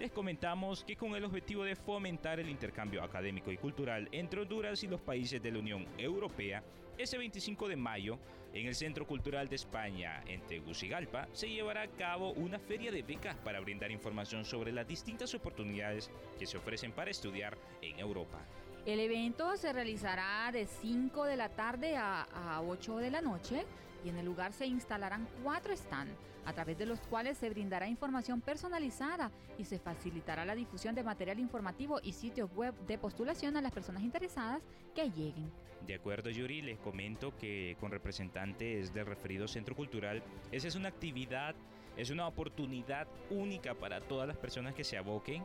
les 0.02 0.12
comentamos 0.12 0.84
que 0.84 0.96
con 0.96 1.14
el 1.14 1.24
objetivo 1.24 1.64
de 1.64 1.76
fomentar 1.76 2.40
el 2.40 2.50
intercambio 2.50 3.04
académico 3.04 3.52
y 3.52 3.58
cultural 3.58 4.10
entre 4.12 4.42
Honduras 4.42 4.84
y 4.84 4.88
los 4.88 5.00
países 5.00 5.42
de 5.44 5.52
la 5.52 5.60
Unión 5.60 5.86
Europea, 5.96 6.64
ese 6.98 7.20
25 7.20 7.68
de 7.68 7.76
mayo, 7.76 8.18
en 8.52 8.66
el 8.66 8.74
Centro 8.74 9.06
Cultural 9.06 9.48
de 9.48 9.56
España, 9.58 10.24
en 10.26 10.42
Tegucigalpa, 10.42 11.28
se 11.34 11.50
llevará 11.50 11.84
a 11.84 11.88
cabo 11.88 12.32
una 12.32 12.58
feria 12.58 12.92
de 12.92 13.04
becas 13.04 13.38
para 13.38 13.60
brindar 13.60 13.92
información 13.92 14.44
sobre 14.44 14.72
las 14.72 14.88
distintas 14.88 15.36
oportunidades 15.36 16.10
que 16.40 16.48
se 16.48 16.58
ofrecen 16.58 16.92
para 16.94 17.12
estudiar 17.12 17.56
en 17.84 18.00
Europa. 18.00 18.40
El 18.88 19.00
evento 19.00 19.56
se 19.56 19.72
realizará 19.72 20.52
de 20.52 20.66
5 20.66 21.26
de 21.26 21.38
la 21.38 21.50
tarde 21.50 21.96
a, 21.96 22.24
a 22.24 22.62
8 22.64 22.98
de 22.98 23.12
la 23.12 23.22
noche 23.22 23.66
y 24.04 24.10
en 24.10 24.18
el 24.18 24.26
lugar 24.26 24.52
se 24.52 24.66
instalarán 24.66 25.28
cuatro 25.44 25.78
stands, 25.78 26.18
a 26.46 26.54
través 26.54 26.78
de 26.78 26.86
los 26.86 27.00
cuales 27.02 27.38
se 27.38 27.50
brindará 27.50 27.88
información 27.88 28.42
personalizada 28.42 29.32
y 29.58 29.66
se 29.66 29.80
facilitará 29.80 30.46
la 30.46 30.56
difusión 30.56 30.96
de 30.96 31.04
material 31.04 31.40
informativo 31.40 32.00
y 32.04 32.14
sitios 32.14 32.54
web 32.56 32.74
de 32.88 32.98
postulación 32.98 33.58
a 33.58 33.62
las 33.62 33.72
personas 33.72 34.04
interesadas 34.04 34.62
que 34.96 35.10
lleguen. 35.10 35.52
De 35.86 35.96
acuerdo, 35.96 36.30
Yuri, 36.30 36.62
les 36.62 36.78
comento 36.80 37.36
que 37.38 37.76
con 37.80 37.92
representantes 37.92 38.94
del 38.94 39.06
referido 39.06 39.48
centro 39.48 39.76
cultural, 39.76 40.22
esa 40.52 40.68
es 40.68 40.76
una 40.76 40.90
actividad, 40.90 41.56
es 41.98 42.10
una 42.12 42.28
oportunidad 42.28 43.08
única 43.30 43.74
para 43.74 44.02
todas 44.02 44.28
las 44.28 44.38
personas 44.38 44.76
que 44.76 44.84
se 44.84 44.98
aboquen 44.98 45.44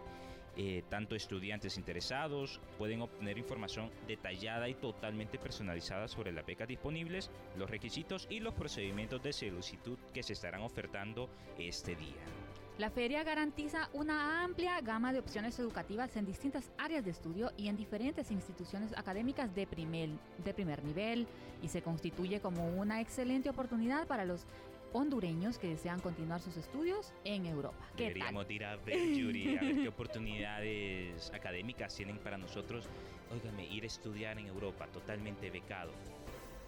eh, 0.57 0.83
tanto 0.89 1.15
estudiantes 1.15 1.77
interesados 1.77 2.61
pueden 2.79 3.03
obtener 3.03 3.37
información 3.37 3.91
detallada 4.07 4.69
y 4.69 4.75
totalmente 4.75 5.39
personalizada 5.39 6.09
sobre 6.09 6.33
las 6.33 6.47
becas 6.47 6.69
disponibles, 6.69 7.31
los 7.57 7.69
requisitos 7.69 8.27
y 8.31 8.41
los 8.41 8.55
procedimientos 8.55 9.23
de 9.23 9.33
solicitud 9.33 9.99
que 10.15 10.23
se 10.23 10.33
estarán 10.33 10.63
ofertando 10.63 11.29
este 11.59 11.95
día. 11.95 12.15
La 12.79 12.91
feria 12.91 13.25
garantiza 13.25 13.89
una 13.95 14.45
amplia 14.45 14.79
gama 14.83 15.11
de 15.11 15.19
opciones 15.19 15.59
educativas 15.59 16.15
en 16.17 16.27
distintas 16.27 16.71
áreas 16.77 17.07
de 17.07 17.11
estudio 17.11 17.51
y 17.57 17.69
en 17.69 17.77
diferentes 17.77 18.31
instituciones 18.31 18.93
académicas 18.99 19.55
de 19.55 19.67
primer, 19.67 20.11
de 20.45 20.53
primer 20.53 20.85
nivel 20.85 21.27
y 21.63 21.69
se 21.69 21.81
constituye 21.81 22.41
como 22.41 22.69
una 22.69 23.01
excelente 23.01 23.49
oportunidad 23.49 24.07
para 24.07 24.27
los 24.27 24.45
hondureños 24.97 25.59
que 25.59 25.69
desean 25.69 26.01
continuar 26.01 26.41
sus 26.41 26.57
estudios 26.57 27.13
en 27.25 27.47
Europa. 27.47 27.87
Deberíamos 27.97 28.51
ir 28.51 28.65
a 28.65 28.77
ver, 28.77 29.15
Yuri, 29.15 29.57
a 29.57 29.61
ver 29.61 29.75
qué 29.77 29.89
oportunidades 29.89 31.31
académicas 31.33 31.95
tienen 31.95 32.19
para 32.19 32.39
nosotros. 32.39 32.89
Óigame, 33.33 33.67
ir 33.67 33.85
a 33.85 33.87
estudiar 33.87 34.39
en 34.39 34.47
Europa 34.47 34.87
totalmente 34.89 35.51
becado. 35.51 35.93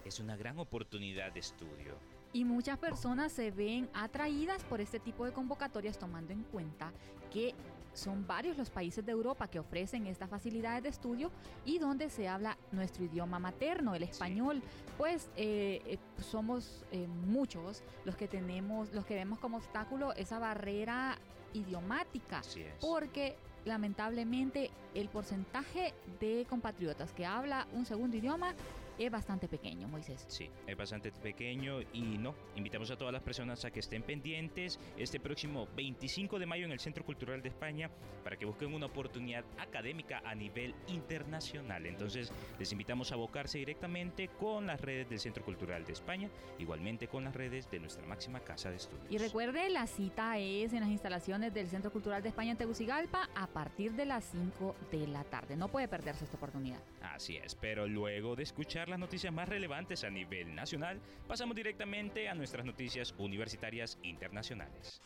Es 0.04 0.20
una 0.20 0.36
gran 0.36 0.58
oportunidad 0.58 1.32
de 1.32 1.40
estudio. 1.40 1.94
Y 2.32 2.44
muchas 2.44 2.78
personas 2.78 3.32
se 3.32 3.50
ven 3.50 3.88
atraídas 3.94 4.62
por 4.64 4.80
este 4.80 5.00
tipo 5.00 5.24
de 5.24 5.32
convocatorias 5.32 5.98
tomando 5.98 6.32
en 6.32 6.42
cuenta 6.44 6.92
que 7.32 7.54
son 7.92 8.26
varios 8.26 8.56
los 8.56 8.70
países 8.70 9.04
de 9.04 9.12
Europa 9.12 9.48
que 9.48 9.58
ofrecen 9.58 10.06
estas 10.06 10.30
facilidades 10.30 10.82
de 10.82 10.88
estudio 10.88 11.30
y 11.64 11.78
donde 11.78 12.10
se 12.10 12.28
habla 12.28 12.56
nuestro 12.72 13.04
idioma 13.04 13.38
materno, 13.38 13.94
el 13.94 14.02
español. 14.02 14.62
Pues 14.96 15.28
eh, 15.36 15.82
eh, 15.86 15.98
somos 16.22 16.84
eh, 16.90 17.06
muchos 17.26 17.82
los 18.04 18.16
que 18.16 18.28
tenemos, 18.28 18.92
los 18.92 19.04
que 19.04 19.14
vemos 19.14 19.38
como 19.38 19.58
obstáculo 19.58 20.12
esa 20.14 20.38
barrera 20.38 21.18
idiomática. 21.52 22.42
Porque 22.80 23.36
lamentablemente 23.64 24.70
el 24.94 25.08
porcentaje 25.08 25.94
de 26.20 26.46
compatriotas 26.48 27.12
que 27.12 27.26
habla 27.26 27.66
un 27.72 27.84
segundo 27.84 28.16
idioma 28.16 28.54
es 28.98 29.10
bastante 29.10 29.48
pequeño, 29.48 29.88
Moisés. 29.88 30.24
Sí, 30.28 30.50
es 30.66 30.76
bastante 30.76 31.12
pequeño 31.12 31.80
y 31.92 32.18
no, 32.18 32.34
invitamos 32.56 32.90
a 32.90 32.96
todas 32.96 33.12
las 33.12 33.22
personas 33.22 33.64
a 33.64 33.70
que 33.70 33.80
estén 33.80 34.02
pendientes 34.02 34.78
este 34.96 35.20
próximo 35.20 35.68
25 35.76 36.38
de 36.38 36.46
mayo 36.46 36.64
en 36.64 36.72
el 36.72 36.80
Centro 36.80 37.04
Cultural 37.04 37.42
de 37.42 37.48
España 37.48 37.90
para 38.24 38.36
que 38.36 38.44
busquen 38.44 38.74
una 38.74 38.86
oportunidad 38.86 39.44
académica 39.58 40.22
a 40.24 40.34
nivel 40.34 40.74
internacional. 40.88 41.86
Entonces, 41.86 42.32
les 42.58 42.72
invitamos 42.72 43.12
a 43.12 43.14
abocarse 43.14 43.58
directamente 43.58 44.28
con 44.28 44.66
las 44.66 44.80
redes 44.80 45.08
del 45.08 45.20
Centro 45.20 45.44
Cultural 45.44 45.84
de 45.84 45.92
España, 45.92 46.28
igualmente 46.58 47.08
con 47.08 47.24
las 47.24 47.34
redes 47.34 47.70
de 47.70 47.80
nuestra 47.80 48.06
máxima 48.06 48.40
casa 48.40 48.70
de 48.70 48.76
estudios. 48.76 49.06
Y 49.10 49.18
recuerde, 49.18 49.68
la 49.70 49.86
cita 49.86 50.38
es 50.38 50.72
en 50.72 50.80
las 50.80 50.90
instalaciones 50.90 51.54
del 51.54 51.68
Centro 51.68 51.92
Cultural 51.92 52.22
de 52.22 52.28
España 52.28 52.52
en 52.52 52.58
Tegucigalpa 52.58 53.28
a 53.34 53.46
partir 53.46 53.92
de 53.92 54.06
las 54.06 54.24
5 54.24 54.74
de 54.90 55.06
la 55.06 55.24
tarde. 55.24 55.56
No 55.56 55.68
puede 55.68 55.88
perderse 55.88 56.24
esta 56.24 56.36
oportunidad. 56.36 56.80
Así 57.00 57.36
es, 57.36 57.54
pero 57.54 57.86
luego 57.86 58.36
de 58.36 58.42
escuchar 58.42 58.87
las 58.88 58.98
noticias 58.98 59.32
más 59.32 59.48
relevantes 59.48 60.04
a 60.04 60.10
nivel 60.10 60.54
nacional, 60.54 61.00
pasamos 61.26 61.56
directamente 61.56 62.28
a 62.28 62.34
nuestras 62.34 62.64
noticias 62.64 63.14
universitarias 63.18 63.98
internacionales. 64.02 65.00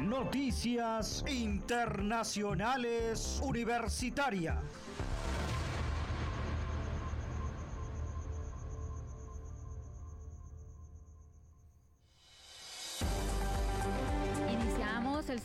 Noticias 0.00 1.24
internacionales 1.26 3.40
universitarias. 3.42 4.56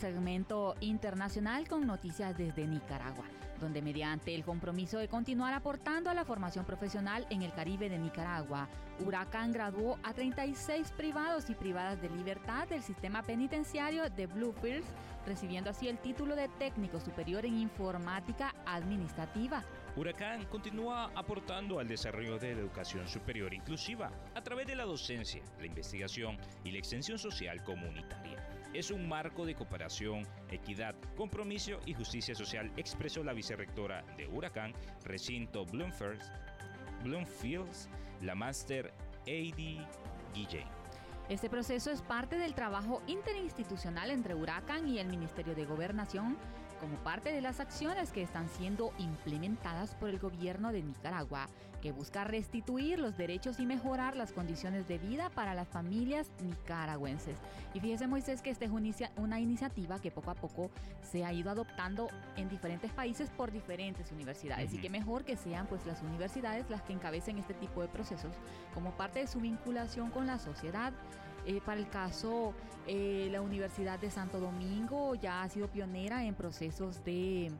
Segmento 0.00 0.74
internacional 0.80 1.68
con 1.68 1.86
noticias 1.86 2.36
desde 2.36 2.66
Nicaragua 2.66 3.26
donde 3.60 3.82
mediante 3.82 4.34
el 4.34 4.42
compromiso 4.42 4.98
de 4.98 5.08
continuar 5.08 5.52
aportando 5.52 6.10
a 6.10 6.14
la 6.14 6.24
formación 6.24 6.64
profesional 6.64 7.26
en 7.30 7.42
el 7.42 7.52
Caribe 7.52 7.88
de 7.88 7.98
Nicaragua, 7.98 8.68
Huracán 9.04 9.52
graduó 9.52 9.98
a 10.02 10.12
36 10.12 10.92
privados 10.92 11.50
y 11.50 11.54
privadas 11.54 12.00
de 12.00 12.08
libertad 12.10 12.66
del 12.68 12.82
sistema 12.82 13.22
penitenciario 13.22 14.08
de 14.08 14.26
Bluefields, 14.26 14.86
recibiendo 15.26 15.70
así 15.70 15.88
el 15.88 15.98
título 15.98 16.34
de 16.34 16.48
técnico 16.48 17.00
superior 17.00 17.44
en 17.44 17.58
informática 17.58 18.54
administrativa. 18.66 19.62
Huracán 19.96 20.46
continúa 20.46 21.10
aportando 21.14 21.78
al 21.78 21.88
desarrollo 21.88 22.38
de 22.38 22.54
la 22.54 22.60
educación 22.60 23.06
superior 23.08 23.52
inclusiva 23.52 24.10
a 24.34 24.42
través 24.42 24.66
de 24.66 24.76
la 24.76 24.84
docencia, 24.84 25.42
la 25.58 25.66
investigación 25.66 26.38
y 26.64 26.70
la 26.70 26.78
extensión 26.78 27.18
social 27.18 27.62
comunitaria 27.62 28.59
es 28.72 28.90
un 28.90 29.08
marco 29.08 29.44
de 29.44 29.54
cooperación, 29.54 30.26
equidad, 30.50 30.94
compromiso 31.16 31.80
y 31.86 31.94
justicia 31.94 32.34
social, 32.34 32.70
expresó 32.76 33.24
la 33.24 33.32
vicerrectora 33.32 34.04
de 34.16 34.28
Huracán, 34.28 34.72
recinto 35.04 35.64
Bloomfields, 35.66 37.88
la 38.22 38.34
máster 38.34 38.92
A.D. 39.22 39.86
Guillén. 40.34 40.68
Este 41.28 41.48
proceso 41.48 41.90
es 41.90 42.02
parte 42.02 42.38
del 42.38 42.54
trabajo 42.54 43.02
interinstitucional 43.06 44.10
entre 44.10 44.34
Huracán 44.34 44.88
y 44.88 44.98
el 44.98 45.06
Ministerio 45.06 45.54
de 45.54 45.64
Gobernación 45.64 46.36
como 46.80 46.96
parte 47.04 47.32
de 47.32 47.40
las 47.40 47.60
acciones 47.60 48.10
que 48.10 48.22
están 48.22 48.48
siendo 48.48 48.92
implementadas 48.98 49.94
por 49.94 50.08
el 50.08 50.18
gobierno 50.18 50.72
de 50.72 50.82
Nicaragua, 50.82 51.46
que 51.80 51.92
busca 51.92 52.24
restituir 52.24 52.98
los 52.98 53.16
derechos 53.16 53.58
y 53.58 53.66
mejorar 53.66 54.16
las 54.16 54.32
condiciones 54.32 54.86
de 54.88 54.98
vida 54.98 55.30
para 55.30 55.54
las 55.54 55.68
familias 55.68 56.30
nicaragüenses. 56.42 57.38
Y 57.74 57.80
fíjese 57.80 58.06
Moisés 58.06 58.42
que 58.42 58.50
esta 58.50 58.64
es 58.64 58.70
una 59.16 59.40
iniciativa 59.40 59.98
que 59.98 60.10
poco 60.10 60.30
a 60.30 60.34
poco 60.34 60.70
se 61.02 61.24
ha 61.24 61.32
ido 61.32 61.50
adoptando 61.50 62.08
en 62.36 62.48
diferentes 62.48 62.92
países 62.92 63.30
por 63.30 63.50
diferentes 63.50 64.12
universidades 64.12 64.72
y 64.72 64.78
que 64.78 64.90
mejor 64.90 65.24
que 65.24 65.36
sean 65.36 65.66
pues 65.66 65.84
las 65.86 66.02
universidades 66.02 66.68
las 66.70 66.82
que 66.82 66.92
encabecen 66.92 67.38
este 67.38 67.54
tipo 67.54 67.82
de 67.82 67.88
procesos 67.88 68.34
como 68.74 68.92
parte 68.92 69.20
de 69.20 69.26
su 69.26 69.40
vinculación 69.40 70.10
con 70.10 70.26
la 70.26 70.38
sociedad 70.38 70.92
Eh, 71.46 71.60
para 71.64 71.80
el 71.80 71.88
caso, 71.88 72.54
eh, 72.86 73.28
la 73.30 73.40
Universidad 73.40 73.98
de 73.98 74.10
Santo 74.10 74.40
Domingo 74.40 75.14
ya 75.14 75.42
ha 75.42 75.48
sido 75.48 75.68
pionera 75.68 76.24
en 76.24 76.34
procesos 76.34 77.04
de 77.04 77.50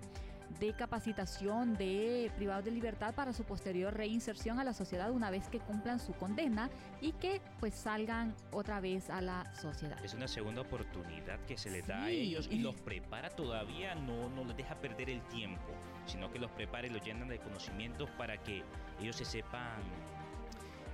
de 0.58 0.72
capacitación 0.72 1.74
de 1.74 2.30
privados 2.36 2.64
de 2.64 2.70
libertad 2.70 3.14
para 3.14 3.32
su 3.32 3.44
posterior 3.44 3.94
reinserción 3.94 4.58
a 4.58 4.64
la 4.64 4.72
sociedad 4.72 5.10
una 5.10 5.30
vez 5.30 5.48
que 5.48 5.60
cumplan 5.60 6.00
su 6.00 6.12
condena 6.14 6.70
y 7.00 7.12
que 7.12 7.40
pues 7.60 7.74
salgan 7.74 8.34
otra 8.50 8.80
vez 8.80 9.10
a 9.10 9.20
la 9.20 9.54
sociedad. 9.54 10.02
Es 10.04 10.14
una 10.14 10.26
segunda 10.26 10.62
oportunidad 10.62 11.38
que 11.46 11.56
se 11.56 11.70
les 11.70 11.86
da 11.86 12.04
a 12.04 12.10
ellos 12.10 12.48
y 12.50 12.58
los 12.58 12.74
prepara 12.74 13.30
todavía, 13.30 13.94
no, 13.94 14.28
no 14.30 14.44
les 14.44 14.56
deja 14.56 14.74
perder 14.74 15.10
el 15.10 15.22
tiempo, 15.28 15.72
sino 16.06 16.30
que 16.32 16.38
los 16.38 16.50
prepara 16.50 16.86
y 16.86 16.90
los 16.90 17.04
llenan 17.04 17.28
de 17.28 17.38
conocimientos 17.38 18.10
para 18.18 18.36
que 18.42 18.64
ellos 19.00 19.16
se 19.16 19.24
sepan 19.24 19.80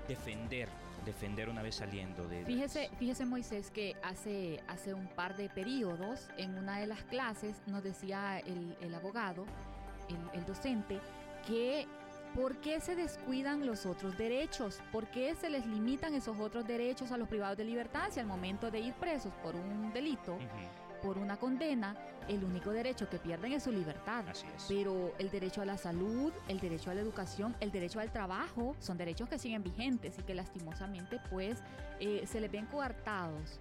defender 0.06 0.68
defender 1.06 1.48
una 1.48 1.62
vez 1.62 1.76
saliendo 1.76 2.28
de 2.28 2.44
fíjese 2.44 2.90
fíjese 2.98 3.24
Moisés 3.24 3.70
que 3.70 3.96
hace 4.02 4.60
hace 4.68 4.92
un 4.92 5.06
par 5.06 5.36
de 5.36 5.48
periodos 5.48 6.28
en 6.36 6.58
una 6.58 6.78
de 6.80 6.86
las 6.86 7.02
clases 7.04 7.62
nos 7.66 7.82
decía 7.82 8.40
el, 8.40 8.94
abogado 8.94 9.46
el, 10.08 10.38
el, 10.38 10.44
docente 10.44 11.00
que 11.46 11.86
¿Por 12.34 12.56
qué 12.58 12.80
se 12.82 12.94
descuidan 12.94 13.64
los 13.64 13.86
otros 13.86 14.18
derechos? 14.18 14.82
¿Por 14.92 15.06
qué 15.06 15.34
se 15.34 15.48
les 15.48 15.64
limitan 15.64 16.12
esos 16.12 16.38
otros 16.38 16.66
derechos 16.66 17.10
a 17.10 17.16
los 17.16 17.28
privados 17.28 17.56
de 17.56 17.64
libertad 17.64 18.08
si 18.10 18.20
al 18.20 18.26
momento 18.26 18.70
de 18.70 18.80
ir 18.80 18.92
presos 18.94 19.32
por 19.42 19.56
un 19.56 19.90
delito 19.94 20.36
por 21.02 21.18
una 21.18 21.36
condena, 21.36 21.96
el 22.28 22.44
único 22.44 22.70
derecho 22.70 23.08
que 23.08 23.18
pierden 23.18 23.52
es 23.52 23.64
su 23.64 23.72
libertad. 23.72 24.24
Pero 24.68 25.12
el 25.18 25.30
derecho 25.30 25.62
a 25.62 25.64
la 25.64 25.76
salud, 25.76 26.32
el 26.48 26.60
derecho 26.60 26.90
a 26.90 26.94
la 26.94 27.00
educación, 27.00 27.54
el 27.60 27.70
derecho 27.70 28.00
al 28.00 28.10
trabajo, 28.10 28.74
son 28.80 28.96
derechos 28.96 29.28
que 29.28 29.38
siguen 29.38 29.62
vigentes 29.62 30.18
y 30.18 30.22
que 30.22 30.34
lastimosamente 30.34 31.20
pues 31.30 31.62
eh, 32.00 32.24
se 32.26 32.40
les 32.40 32.50
ven 32.50 32.66
coartados 32.66 33.60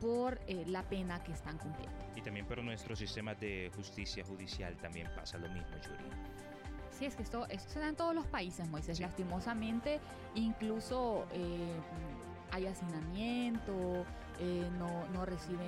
por 0.00 0.40
eh, 0.46 0.64
la 0.66 0.82
pena 0.82 1.22
que 1.22 1.32
están 1.32 1.58
cumpliendo. 1.58 1.94
Y 2.16 2.22
también 2.22 2.46
por 2.46 2.62
nuestro 2.62 2.96
sistema 2.96 3.34
de 3.34 3.70
justicia 3.74 4.24
judicial 4.24 4.76
también 4.78 5.08
pasa 5.14 5.38
lo 5.38 5.48
mismo, 5.50 5.76
Yuri. 5.82 6.04
Sí, 6.90 7.06
es 7.06 7.14
que 7.14 7.22
esto, 7.22 7.46
esto 7.48 7.70
se 7.70 7.80
da 7.80 7.88
en 7.88 7.96
todos 7.96 8.14
los 8.14 8.26
países, 8.26 8.68
Moisés. 8.68 9.00
Lastimosamente, 9.00 10.00
incluso 10.34 11.26
eh, 11.32 11.72
hay 12.50 12.66
hacinamiento, 12.66 14.04
eh, 14.40 14.68
no, 14.78 15.06
no 15.12 15.26
reciben 15.26 15.60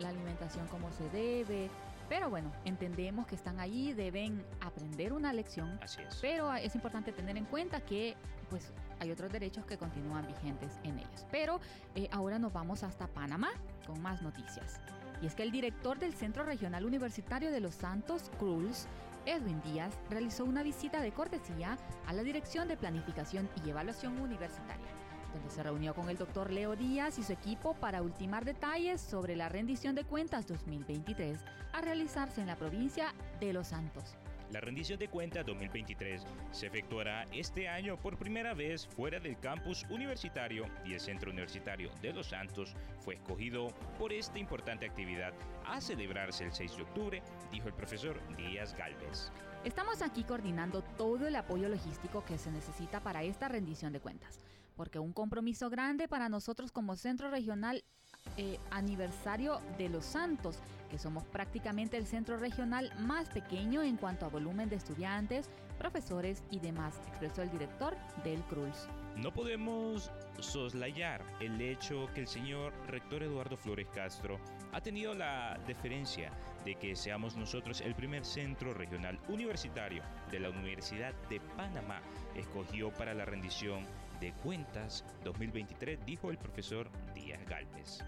la 0.00 0.08
alimentación 0.08 0.66
como 0.68 0.90
se 0.92 1.08
debe. 1.10 1.70
Pero 2.08 2.28
bueno, 2.28 2.52
entendemos 2.64 3.26
que 3.26 3.34
están 3.34 3.60
ahí, 3.60 3.92
deben 3.92 4.44
aprender 4.60 5.12
una 5.12 5.32
lección. 5.32 5.78
Así 5.82 6.02
es. 6.02 6.18
Pero 6.20 6.52
es 6.54 6.74
importante 6.74 7.12
tener 7.12 7.36
en 7.36 7.44
cuenta 7.46 7.80
que 7.80 8.16
pues 8.50 8.72
hay 9.00 9.10
otros 9.10 9.32
derechos 9.32 9.64
que 9.64 9.78
continúan 9.78 10.26
vigentes 10.26 10.78
en 10.82 10.98
ellos. 10.98 11.26
Pero 11.30 11.60
eh, 11.94 12.08
ahora 12.12 12.38
nos 12.38 12.52
vamos 12.52 12.82
hasta 12.82 13.06
Panamá 13.06 13.50
con 13.86 14.00
más 14.02 14.22
noticias. 14.22 14.80
Y 15.22 15.26
es 15.26 15.34
que 15.34 15.44
el 15.44 15.52
director 15.52 15.98
del 15.98 16.14
Centro 16.14 16.44
Regional 16.44 16.84
Universitario 16.84 17.50
de 17.50 17.60
Los 17.60 17.76
Santos, 17.76 18.30
Cruz, 18.38 18.86
Edwin 19.24 19.62
Díaz, 19.62 19.94
realizó 20.10 20.44
una 20.44 20.62
visita 20.62 21.00
de 21.00 21.12
cortesía 21.12 21.78
a 22.06 22.12
la 22.12 22.22
Dirección 22.22 22.68
de 22.68 22.76
Planificación 22.76 23.48
y 23.64 23.70
Evaluación 23.70 24.20
Universitaria 24.20 24.93
donde 25.34 25.50
se 25.50 25.62
reunió 25.62 25.94
con 25.94 26.08
el 26.08 26.16
doctor 26.16 26.50
Leo 26.50 26.76
Díaz 26.76 27.18
y 27.18 27.22
su 27.22 27.32
equipo 27.32 27.74
para 27.74 28.00
ultimar 28.00 28.44
detalles 28.44 29.00
sobre 29.00 29.36
la 29.36 29.48
rendición 29.48 29.94
de 29.94 30.04
cuentas 30.04 30.46
2023 30.46 31.40
a 31.72 31.80
realizarse 31.80 32.40
en 32.40 32.46
la 32.46 32.56
provincia 32.56 33.12
de 33.40 33.52
Los 33.52 33.68
Santos. 33.68 34.16
La 34.52 34.60
rendición 34.60 35.00
de 35.00 35.08
cuentas 35.08 35.44
2023 35.46 36.24
se 36.52 36.68
efectuará 36.68 37.26
este 37.32 37.68
año 37.68 37.98
por 37.98 38.16
primera 38.16 38.54
vez 38.54 38.86
fuera 38.86 39.18
del 39.18 39.36
campus 39.40 39.84
universitario 39.90 40.66
y 40.84 40.92
el 40.94 41.00
Centro 41.00 41.32
Universitario 41.32 41.90
de 42.00 42.12
Los 42.12 42.28
Santos 42.28 42.76
fue 43.00 43.14
escogido 43.14 43.68
por 43.98 44.12
esta 44.12 44.38
importante 44.38 44.86
actividad 44.86 45.32
a 45.66 45.80
celebrarse 45.80 46.44
el 46.44 46.52
6 46.52 46.76
de 46.76 46.82
octubre, 46.82 47.22
dijo 47.50 47.66
el 47.66 47.74
profesor 47.74 48.20
Díaz 48.36 48.76
Galvez. 48.76 49.32
Estamos 49.64 50.02
aquí 50.02 50.22
coordinando 50.22 50.82
todo 50.96 51.26
el 51.26 51.34
apoyo 51.34 51.68
logístico 51.68 52.24
que 52.24 52.38
se 52.38 52.52
necesita 52.52 53.00
para 53.00 53.24
esta 53.24 53.48
rendición 53.48 53.92
de 53.92 54.00
cuentas 54.00 54.38
porque 54.76 54.98
un 54.98 55.12
compromiso 55.12 55.70
grande 55.70 56.08
para 56.08 56.28
nosotros 56.28 56.72
como 56.72 56.96
Centro 56.96 57.30
Regional 57.30 57.84
eh, 58.36 58.58
Aniversario 58.70 59.60
de 59.78 59.88
los 59.88 60.04
Santos, 60.04 60.58
que 60.90 60.98
somos 60.98 61.24
prácticamente 61.24 61.96
el 61.96 62.06
centro 62.06 62.36
regional 62.36 62.92
más 62.98 63.28
pequeño 63.28 63.82
en 63.82 63.96
cuanto 63.96 64.26
a 64.26 64.28
volumen 64.28 64.68
de 64.68 64.76
estudiantes, 64.76 65.48
profesores 65.78 66.42
y 66.50 66.58
demás, 66.58 66.94
expresó 67.08 67.42
el 67.42 67.50
director 67.50 67.96
del 68.24 68.42
CRULS. 68.44 68.88
No 69.16 69.32
podemos 69.32 70.10
soslayar 70.40 71.24
el 71.40 71.60
hecho 71.60 72.08
que 72.14 72.22
el 72.22 72.26
señor 72.26 72.72
rector 72.88 73.22
Eduardo 73.22 73.56
Flores 73.56 73.86
Castro 73.94 74.40
ha 74.72 74.80
tenido 74.80 75.14
la 75.14 75.58
deferencia 75.66 76.32
de 76.64 76.74
que 76.74 76.96
seamos 76.96 77.36
nosotros 77.36 77.80
el 77.80 77.94
primer 77.94 78.24
centro 78.24 78.74
regional 78.74 79.20
universitario 79.28 80.02
de 80.32 80.40
la 80.40 80.50
Universidad 80.50 81.14
de 81.28 81.38
Panamá 81.56 82.00
escogió 82.34 82.92
para 82.92 83.14
la 83.14 83.24
rendición 83.24 83.86
de 84.20 84.32
Cuentas 84.42 85.04
2023, 85.24 86.04
dijo 86.04 86.30
el 86.30 86.38
profesor 86.38 86.90
Díaz 87.14 87.44
Galvez. 87.46 87.98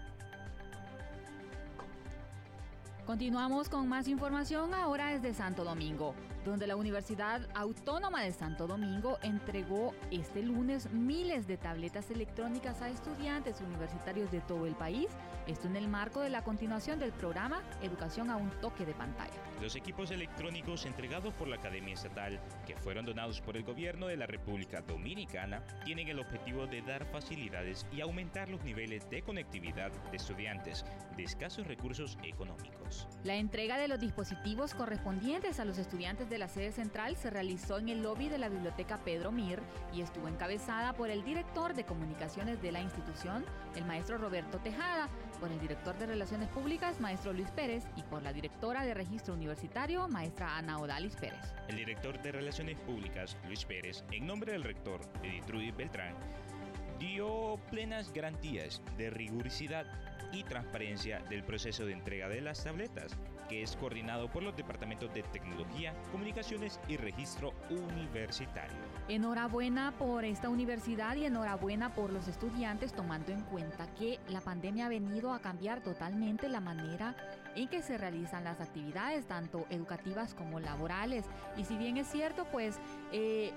Continuamos 3.05 3.69
con 3.69 3.87
más 3.87 4.07
información 4.07 4.73
ahora 4.73 5.13
desde 5.13 5.33
Santo 5.33 5.63
Domingo, 5.63 6.13
donde 6.47 6.65
la 6.65 6.75
Universidad 6.75 7.41
Autónoma 7.53 8.23
de 8.23 8.31
Santo 8.31 8.67
Domingo 8.67 9.17
entregó 9.21 9.93
este 10.11 10.41
lunes 10.41 10.89
miles 10.91 11.45
de 11.45 11.57
tabletas 11.57 12.09
electrónicas 12.09 12.81
a 12.81 12.89
estudiantes 12.89 13.59
universitarios 13.61 14.31
de 14.31 14.39
todo 14.41 14.65
el 14.65 14.75
país, 14.75 15.07
esto 15.45 15.67
en 15.67 15.75
el 15.75 15.87
marco 15.87 16.21
de 16.21 16.29
la 16.29 16.43
continuación 16.43 16.99
del 16.99 17.11
programa 17.11 17.61
Educación 17.81 18.29
a 18.29 18.37
un 18.37 18.49
toque 18.61 18.85
de 18.85 18.93
pantalla. 18.93 19.33
Los 19.61 19.75
equipos 19.75 20.11
electrónicos 20.11 20.85
entregados 20.85 21.33
por 21.33 21.47
la 21.47 21.57
Academia 21.57 21.93
Estatal, 21.93 22.39
que 22.65 22.77
fueron 22.77 23.05
donados 23.05 23.41
por 23.41 23.57
el 23.57 23.63
gobierno 23.63 24.07
de 24.07 24.17
la 24.17 24.27
República 24.27 24.81
Dominicana, 24.81 25.63
tienen 25.83 26.07
el 26.07 26.19
objetivo 26.19 26.67
de 26.67 26.81
dar 26.81 27.05
facilidades 27.05 27.85
y 27.91 28.01
aumentar 28.01 28.49
los 28.49 28.63
niveles 28.63 29.09
de 29.09 29.21
conectividad 29.21 29.91
de 30.11 30.17
estudiantes 30.17 30.85
de 31.15 31.23
escasos 31.23 31.67
recursos 31.67 32.17
económicos. 32.23 33.07
La 33.23 33.35
entrega 33.35 33.77
de 33.77 33.87
los 33.87 33.99
dispositivos 33.99 34.73
correspondientes 34.73 35.59
a 35.59 35.65
los 35.65 35.77
estudiantes 35.77 36.29
de 36.29 36.36
la 36.37 36.47
sede 36.47 36.71
central 36.71 37.15
se 37.15 37.29
realizó 37.29 37.77
en 37.79 37.89
el 37.89 38.03
lobby 38.03 38.29
de 38.29 38.37
la 38.37 38.49
Biblioteca 38.49 38.97
Pedro 39.03 39.31
Mir 39.31 39.61
y 39.93 40.01
estuvo 40.01 40.27
encabezada 40.27 40.93
por 40.93 41.09
el 41.09 41.23
director 41.23 41.73
de 41.73 41.85
comunicaciones 41.85 42.61
de 42.61 42.71
la 42.71 42.81
institución, 42.81 43.45
el 43.75 43.85
maestro 43.85 44.17
Roberto 44.17 44.59
Tejada, 44.59 45.09
por 45.39 45.51
el 45.51 45.59
director 45.59 45.97
de 45.97 46.07
Relaciones 46.07 46.49
Públicas, 46.49 46.99
maestro 46.99 47.33
Luis 47.33 47.51
Pérez, 47.51 47.83
y 47.95 48.03
por 48.03 48.23
la 48.23 48.33
directora 48.33 48.83
de 48.83 48.93
Registro 48.93 49.33
Universitario, 49.33 50.07
maestra 50.07 50.57
Ana 50.57 50.79
Odalis 50.79 51.15
Pérez. 51.15 51.53
El 51.67 51.77
director 51.77 52.21
de 52.21 52.31
Relaciones 52.31 52.77
Públicas, 52.79 53.37
Luis 53.45 53.65
Pérez, 53.65 54.03
en 54.11 54.25
nombre 54.25 54.51
del 54.51 54.63
rector, 54.63 55.01
Edith 55.23 55.49
Ruiz 55.49 55.75
Beltrán, 55.75 56.15
dio 56.99 57.59
plenas 57.69 58.11
garantías 58.11 58.81
de 58.97 59.09
rigurosidad 59.09 59.85
y 60.31 60.43
transparencia 60.43 61.19
del 61.29 61.43
proceso 61.43 61.85
de 61.85 61.93
entrega 61.93 62.27
de 62.27 62.41
las 62.41 62.63
tabletas, 62.63 63.15
que 63.47 63.63
es 63.63 63.75
coordinado 63.75 64.29
por 64.29 64.43
los 64.43 64.55
departamentos 64.55 65.13
de 65.13 65.23
tecnología, 65.23 65.93
comunicaciones 66.11 66.79
y 66.87 66.97
registro 66.97 67.53
universitario. 67.69 68.75
Enhorabuena 69.07 69.93
por 69.97 70.25
esta 70.25 70.49
universidad 70.49 71.15
y 71.15 71.25
enhorabuena 71.25 71.95
por 71.95 72.11
los 72.11 72.27
estudiantes 72.27 72.93
tomando 72.93 73.31
en 73.31 73.41
cuenta 73.43 73.87
que 73.95 74.19
la 74.27 74.41
pandemia 74.41 74.87
ha 74.87 74.89
venido 74.89 75.33
a 75.33 75.39
cambiar 75.39 75.81
totalmente 75.81 76.49
la 76.49 76.59
manera 76.59 77.15
en 77.55 77.67
que 77.69 77.81
se 77.81 77.97
realizan 77.97 78.43
las 78.43 78.59
actividades, 78.59 79.25
tanto 79.25 79.65
educativas 79.69 80.33
como 80.33 80.59
laborales. 80.59 81.25
Y 81.55 81.63
si 81.65 81.77
bien 81.77 81.97
es 81.97 82.07
cierto, 82.07 82.45
pues... 82.51 82.79
Eh, 83.11 83.53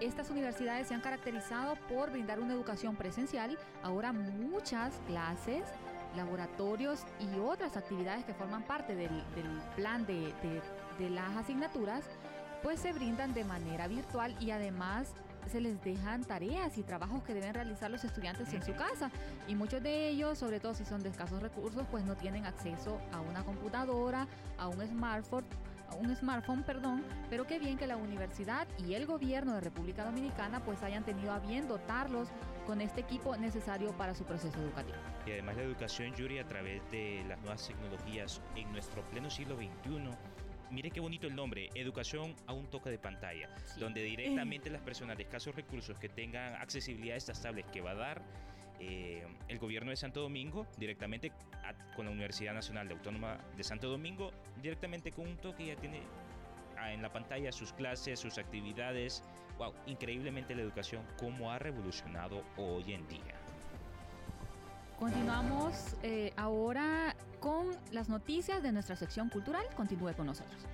estas 0.00 0.30
universidades 0.30 0.88
se 0.88 0.94
han 0.94 1.00
caracterizado 1.00 1.76
por 1.88 2.10
brindar 2.10 2.40
una 2.40 2.54
educación 2.54 2.96
presencial. 2.96 3.58
Ahora 3.82 4.12
muchas 4.12 4.94
clases, 5.06 5.62
laboratorios 6.16 7.04
y 7.20 7.38
otras 7.38 7.76
actividades 7.76 8.24
que 8.24 8.34
forman 8.34 8.62
parte 8.62 8.94
del, 8.94 9.10
plan 9.76 10.06
de, 10.06 10.32
las 11.10 11.36
asignaturas, 11.36 12.04
pues 12.62 12.80
se 12.80 12.92
brindan 12.92 13.34
de 13.34 13.44
manera 13.44 13.88
virtual 13.88 14.36
y 14.40 14.50
además 14.50 15.12
se 15.50 15.60
les 15.60 15.82
dejan 15.84 16.24
tareas 16.24 16.78
y 16.78 16.82
trabajos 16.82 17.22
que 17.22 17.34
deben 17.34 17.52
realizar 17.52 17.90
los 17.90 18.02
estudiantes 18.04 18.52
en 18.54 18.64
su 18.64 18.74
casa. 18.74 19.10
Y 19.46 19.54
muchos 19.54 19.82
de 19.82 20.08
ellos, 20.08 20.38
sobre 20.38 20.60
todo 20.60 20.74
si 20.74 20.84
son 20.84 21.02
de 21.02 21.10
escasos 21.10 21.42
recursos, 21.42 21.84
pues 21.90 22.04
no 22.04 22.16
tienen 22.16 22.46
acceso 22.46 22.98
a 23.12 23.20
una 23.20 23.44
computadora, 23.44 24.26
a 24.56 24.68
un 24.68 24.80
smartphone 24.86 25.44
un 25.94 26.14
smartphone, 26.14 26.62
perdón, 26.62 27.04
pero 27.30 27.46
qué 27.46 27.58
bien 27.58 27.76
que 27.78 27.86
la 27.86 27.96
universidad 27.96 28.66
y 28.86 28.94
el 28.94 29.06
gobierno 29.06 29.54
de 29.54 29.60
República 29.60 30.04
Dominicana 30.04 30.64
pues 30.64 30.82
hayan 30.82 31.04
tenido 31.04 31.32
a 31.32 31.38
bien 31.38 31.68
dotarlos 31.68 32.28
con 32.66 32.80
este 32.80 33.00
equipo 33.00 33.36
necesario 33.36 33.96
para 33.96 34.14
su 34.14 34.24
proceso 34.24 34.58
educativo. 34.60 34.96
Y 35.26 35.32
además 35.32 35.56
la 35.56 35.62
educación, 35.62 36.14
Yuri, 36.14 36.38
a 36.38 36.46
través 36.46 36.82
de 36.90 37.24
las 37.28 37.38
nuevas 37.40 37.66
tecnologías 37.66 38.40
en 38.56 38.70
nuestro 38.72 39.02
pleno 39.10 39.30
siglo 39.30 39.56
XXI, 39.56 40.10
mire 40.70 40.90
qué 40.90 41.00
bonito 41.00 41.26
el 41.26 41.36
nombre, 41.36 41.70
educación 41.74 42.34
a 42.46 42.52
un 42.52 42.66
toque 42.66 42.90
de 42.90 42.98
pantalla, 42.98 43.48
donde 43.78 44.02
directamente 44.02 44.70
las 44.70 44.82
personas 44.82 45.16
de 45.16 45.24
escasos 45.24 45.54
recursos 45.54 45.98
que 45.98 46.08
tengan 46.08 46.54
accesibilidad 46.54 47.14
a 47.14 47.18
estas 47.18 47.40
tablets 47.40 47.70
que 47.70 47.80
va 47.80 47.92
a 47.92 47.94
dar, 47.94 48.22
eh, 48.80 49.26
el 49.48 49.58
gobierno 49.58 49.90
de 49.90 49.96
Santo 49.96 50.20
Domingo, 50.20 50.66
directamente 50.78 51.32
con 51.96 52.06
la 52.06 52.10
Universidad 52.10 52.54
Nacional 52.54 52.88
de 52.88 52.94
Autónoma 52.94 53.38
de 53.56 53.64
Santo 53.64 53.88
Domingo, 53.88 54.32
directamente 54.62 55.12
con 55.12 55.28
un 55.28 55.36
toque 55.36 55.66
ya 55.66 55.76
tiene 55.76 56.02
ah, 56.76 56.92
en 56.92 57.02
la 57.02 57.12
pantalla 57.12 57.52
sus 57.52 57.72
clases, 57.72 58.20
sus 58.20 58.38
actividades. 58.38 59.22
Wow, 59.58 59.72
increíblemente 59.86 60.54
la 60.54 60.62
educación, 60.62 61.02
cómo 61.18 61.52
ha 61.52 61.58
revolucionado 61.58 62.42
hoy 62.56 62.92
en 62.92 63.06
día. 63.06 63.34
Continuamos 64.98 65.96
eh, 66.02 66.32
ahora 66.36 67.14
con 67.40 67.76
las 67.92 68.08
noticias 68.08 68.62
de 68.62 68.72
nuestra 68.72 68.96
sección 68.96 69.28
cultural. 69.28 69.64
Continúe 69.76 70.14
con 70.14 70.26
nosotros. 70.26 70.66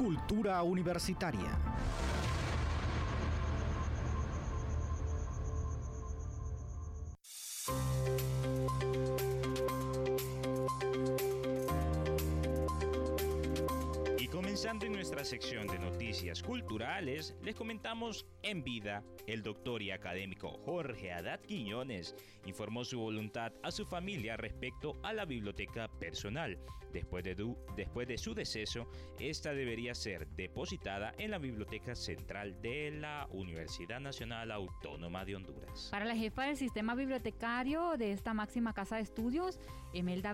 Cultura 0.00 0.62
universitaria. 0.62 1.52
Culturales, 16.60 17.34
les 17.42 17.54
comentamos 17.54 18.26
en 18.42 18.62
vida, 18.62 19.02
el 19.26 19.42
doctor 19.42 19.82
y 19.82 19.92
académico 19.92 20.58
Jorge 20.64 21.10
Haddad 21.10 21.40
Quiñones 21.40 22.14
informó 22.44 22.84
su 22.84 23.00
voluntad 23.00 23.52
a 23.62 23.70
su 23.70 23.86
familia 23.86 24.36
respecto 24.36 25.00
a 25.02 25.14
la 25.14 25.24
biblioteca 25.24 25.88
personal. 25.88 26.58
Después 26.92 27.24
de, 27.24 27.36
después 27.76 28.08
de 28.08 28.18
su 28.18 28.34
deceso, 28.34 28.88
esta 29.18 29.54
debería 29.54 29.94
ser 29.94 30.26
depositada 30.28 31.14
en 31.18 31.30
la 31.30 31.38
Biblioteca 31.38 31.94
Central 31.94 32.60
de 32.60 32.90
la 32.90 33.28
Universidad 33.30 34.00
Nacional 34.00 34.50
Autónoma 34.50 35.24
de 35.24 35.36
Honduras. 35.36 35.88
Para 35.92 36.04
la 36.04 36.16
jefa 36.16 36.46
del 36.46 36.56
sistema 36.56 36.96
bibliotecario 36.96 37.96
de 37.96 38.10
esta 38.10 38.34
máxima 38.34 38.74
casa 38.74 38.96
de 38.96 39.02
estudios, 39.02 39.60
Emelda 39.94 40.32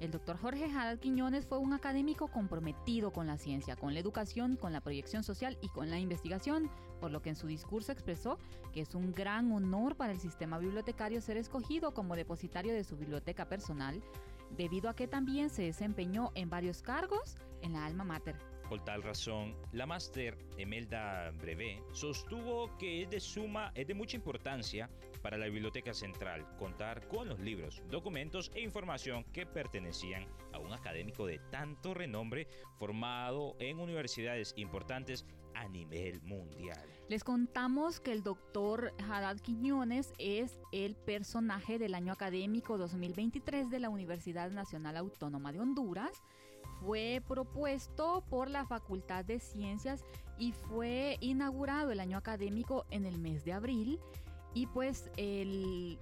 el 0.00 0.10
doctor 0.10 0.36
Jorge 0.36 0.66
Haddad 0.66 0.98
Quiñones 0.98 1.46
fue 1.46 1.58
un 1.58 1.72
académico 1.72 2.28
comprometido 2.28 3.12
con 3.12 3.26
la 3.26 3.38
ciencia, 3.38 3.76
con 3.76 3.94
la 3.94 4.00
educación, 4.00 4.56
con 4.56 4.72
la 4.72 4.80
proyección 4.80 5.22
social 5.22 5.56
y 5.62 5.68
con 5.68 5.90
la 5.90 5.98
investigación, 5.98 6.70
por 7.00 7.10
lo 7.10 7.22
que 7.22 7.30
en 7.30 7.36
su 7.36 7.46
discurso 7.46 7.92
expresó 7.92 8.38
que 8.72 8.82
es 8.82 8.94
un 8.94 9.12
gran 9.12 9.50
honor 9.52 9.96
para 9.96 10.12
el 10.12 10.20
sistema 10.20 10.58
bibliotecario 10.58 11.20
ser 11.20 11.38
escogido 11.38 11.94
como 11.94 12.14
depositario 12.16 12.74
de 12.74 12.84
su 12.84 12.96
biblioteca 12.96 13.48
personal, 13.48 14.02
debido 14.50 14.90
a 14.90 14.94
que 14.94 15.08
también 15.08 15.48
se 15.50 15.62
desempeñó 15.62 16.30
en 16.34 16.50
varios 16.50 16.82
cargos 16.82 17.36
en 17.62 17.72
la 17.72 17.86
alma 17.86 18.04
mater. 18.04 18.36
Por 18.68 18.84
tal 18.84 19.02
razón, 19.02 19.56
la 19.72 19.86
máster 19.86 20.36
Emelda 20.58 21.30
Brevé 21.40 21.80
sostuvo 21.92 22.76
que 22.78 23.02
es 23.02 23.10
de 23.10 23.20
suma, 23.20 23.70
es 23.76 23.86
de 23.86 23.94
mucha 23.94 24.16
importancia 24.16 24.90
para 25.26 25.38
la 25.38 25.46
Biblioteca 25.46 25.92
Central 25.92 26.46
contar 26.56 27.08
con 27.08 27.28
los 27.28 27.40
libros, 27.40 27.82
documentos 27.90 28.52
e 28.54 28.60
información 28.60 29.24
que 29.32 29.44
pertenecían 29.44 30.24
a 30.52 30.60
un 30.60 30.72
académico 30.72 31.26
de 31.26 31.40
tanto 31.50 31.94
renombre 31.94 32.46
formado 32.78 33.56
en 33.58 33.80
universidades 33.80 34.54
importantes 34.56 35.26
a 35.56 35.66
nivel 35.66 36.22
mundial. 36.22 36.78
Les 37.08 37.24
contamos 37.24 37.98
que 37.98 38.12
el 38.12 38.22
doctor 38.22 38.92
Haddad 39.00 39.40
Quiñones 39.40 40.12
es 40.18 40.60
el 40.70 40.94
personaje 40.94 41.80
del 41.80 41.96
año 41.96 42.12
académico 42.12 42.78
2023 42.78 43.68
de 43.68 43.80
la 43.80 43.88
Universidad 43.88 44.52
Nacional 44.52 44.96
Autónoma 44.96 45.50
de 45.50 45.58
Honduras 45.58 46.22
fue 46.80 47.20
propuesto 47.26 48.22
por 48.28 48.48
la 48.48 48.64
Facultad 48.64 49.24
de 49.24 49.40
Ciencias 49.40 50.04
y 50.38 50.52
fue 50.52 51.16
inaugurado 51.20 51.90
el 51.90 51.98
año 51.98 52.16
académico 52.16 52.86
en 52.90 53.06
el 53.06 53.18
mes 53.18 53.44
de 53.44 53.54
abril 53.54 53.98
y 54.56 54.66
pues 54.66 55.10
el, 55.18 55.98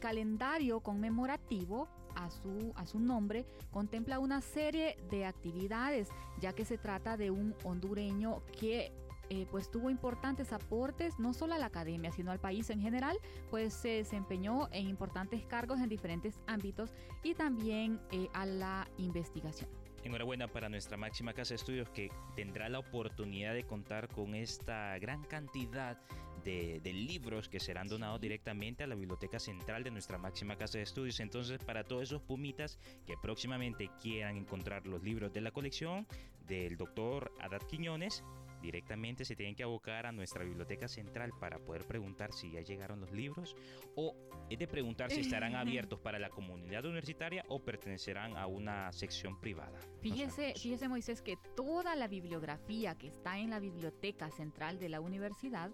calendario 0.00 0.80
conmemorativo 0.80 1.88
a 2.16 2.30
su, 2.30 2.72
a 2.74 2.84
su 2.84 2.98
nombre 2.98 3.46
contempla 3.70 4.18
una 4.18 4.40
serie 4.40 4.96
de 5.08 5.24
actividades 5.24 6.08
ya 6.40 6.52
que 6.52 6.64
se 6.64 6.78
trata 6.78 7.16
de 7.16 7.30
un 7.30 7.54
hondureño 7.62 8.42
que 8.58 8.92
eh, 9.30 9.46
pues 9.50 9.70
tuvo 9.70 9.88
importantes 9.88 10.52
aportes 10.52 11.18
no 11.20 11.32
solo 11.32 11.54
a 11.54 11.58
la 11.58 11.66
academia 11.66 12.10
sino 12.10 12.32
al 12.32 12.40
país 12.40 12.70
en 12.70 12.80
general 12.80 13.16
pues 13.50 13.72
se 13.72 13.88
desempeñó 13.90 14.68
en 14.72 14.88
importantes 14.88 15.46
cargos 15.46 15.78
en 15.78 15.88
diferentes 15.88 16.40
ámbitos 16.48 16.90
y 17.22 17.34
también 17.34 18.00
eh, 18.10 18.28
a 18.34 18.44
la 18.46 18.88
investigación. 18.98 19.70
Enhorabuena 20.02 20.48
para 20.48 20.68
nuestra 20.68 20.96
máxima 20.96 21.32
casa 21.32 21.50
de 21.50 21.56
estudios 21.56 21.88
que 21.90 22.10
tendrá 22.34 22.68
la 22.68 22.80
oportunidad 22.80 23.54
de 23.54 23.62
contar 23.62 24.08
con 24.08 24.34
esta 24.34 24.98
gran 24.98 25.22
cantidad 25.22 25.96
de, 26.44 26.80
libros 26.92 27.48
que 27.48 27.60
serán 27.60 27.88
donados 27.88 28.20
directamente 28.20 28.84
a 28.84 28.86
la 28.86 28.94
biblioteca 28.94 29.38
central 29.38 29.82
de 29.82 29.90
nuestra 29.90 30.18
máxima 30.18 30.56
casa 30.56 30.78
de 30.78 30.84
estudios. 30.84 31.20
Entonces, 31.20 31.62
para 31.64 31.84
todos 31.84 32.04
esos 32.04 32.22
pumitas 32.22 32.78
que 33.06 33.14
próximamente 33.20 33.90
quieran 34.00 34.36
encontrar 34.36 34.86
los 34.86 35.02
libros 35.02 35.32
de 35.32 35.40
la 35.40 35.50
colección 35.50 36.06
del 36.46 36.76
doctor 36.76 37.32
Adad 37.40 37.62
Quiñones, 37.62 38.22
directamente 38.62 39.24
se 39.24 39.36
tienen 39.36 39.54
que 39.54 39.64
abocar 39.64 40.06
a 40.06 40.12
nuestra 40.12 40.44
biblioteca 40.44 40.88
central 40.88 41.32
para 41.38 41.58
poder 41.58 41.84
preguntar 41.84 42.32
si 42.32 42.52
ya 42.52 42.60
llegaron 42.60 43.00
los 43.00 43.10
libros 43.10 43.56
o 43.96 44.14
es 44.48 44.58
de 44.58 44.68
preguntar 44.68 45.10
si 45.10 45.20
estarán 45.20 45.54
abiertos 45.56 45.98
para 45.98 46.18
la 46.18 46.30
comunidad 46.30 46.84
universitaria 46.84 47.44
o 47.48 47.60
pertenecerán 47.60 48.36
a 48.36 48.46
una 48.46 48.92
sección 48.92 49.38
privada. 49.40 49.78
Fíjese, 50.00 50.54
fíjese 50.54 50.88
Moisés 50.88 51.20
que 51.20 51.36
toda 51.56 51.96
la 51.96 52.06
bibliografía 52.06 52.96
que 52.96 53.08
está 53.08 53.38
en 53.38 53.50
la 53.50 53.58
biblioteca 53.58 54.30
central 54.30 54.78
de 54.78 54.88
la 54.88 55.00
universidad, 55.00 55.72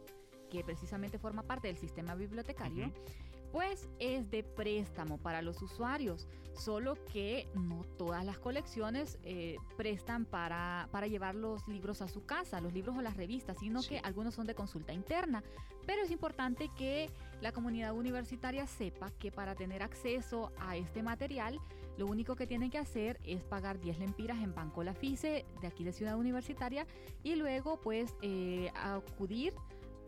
que 0.49 0.65
precisamente 0.65 1.19
forma 1.19 1.43
parte 1.43 1.69
del 1.69 1.77
sistema 1.77 2.15
bibliotecario, 2.15 2.93
pues 3.53 3.89
es 3.99 4.31
de 4.31 4.43
préstamo 4.43 5.19
para 5.19 5.43
los 5.43 5.63
usuarios, 5.63 6.27
solo 6.55 6.97
que 7.13 7.49
no 7.55 7.83
todas 7.97 8.25
las 8.25 8.39
colecciones 8.39 9.19
eh, 9.23 9.57
prestan 9.77 10.25
para, 10.25 10.89
para, 10.91 11.07
llevar 11.07 11.35
los 11.35 11.67
libros 11.67 12.03
a 12.03 12.09
su 12.09 12.25
casa, 12.25 12.61
los 12.61 12.73
libros 12.73 12.97
o 12.97 13.03
las 13.03 13.17
revistas, 13.17 13.57
sino 13.59 13.83
que 13.83 14.01
algunos 14.01 14.35
son 14.35 14.47
de 14.47 14.55
consulta 14.55 14.93
interna. 14.93 15.43
Pero 15.87 16.03
es 16.03 16.11
importante 16.11 16.71
que 16.77 17.11
la 17.41 17.53
comunidad 17.53 17.95
universitaria 17.95 18.67
sepa 18.67 19.11
que 19.19 19.33
para 19.33 19.55
tener 19.55 19.83
acceso 19.83 20.53
a 20.59 20.77
este 20.77 21.03
material, 21.03 21.59
lo 21.97 22.07
único 22.07 22.37
que 22.37 22.47
tienen 22.47 22.71
que 22.71 22.79
hacer 22.79 23.19
es 23.25 23.43
pagar 23.43 23.81
10 23.81 23.99
lempiras 23.99 24.39
en 24.43 24.55
Banco 24.55 24.85
La 24.85 24.95
Fice 24.95 25.47
de 25.61 25.67
aquí 25.67 25.85
de 25.85 25.93
Ciudad 25.93 26.17
Universitaria 26.17 26.87
y 27.23 27.37
luego 27.37 27.81
pues 27.81 28.15
eh, 28.23 28.71
acudir 28.75 29.55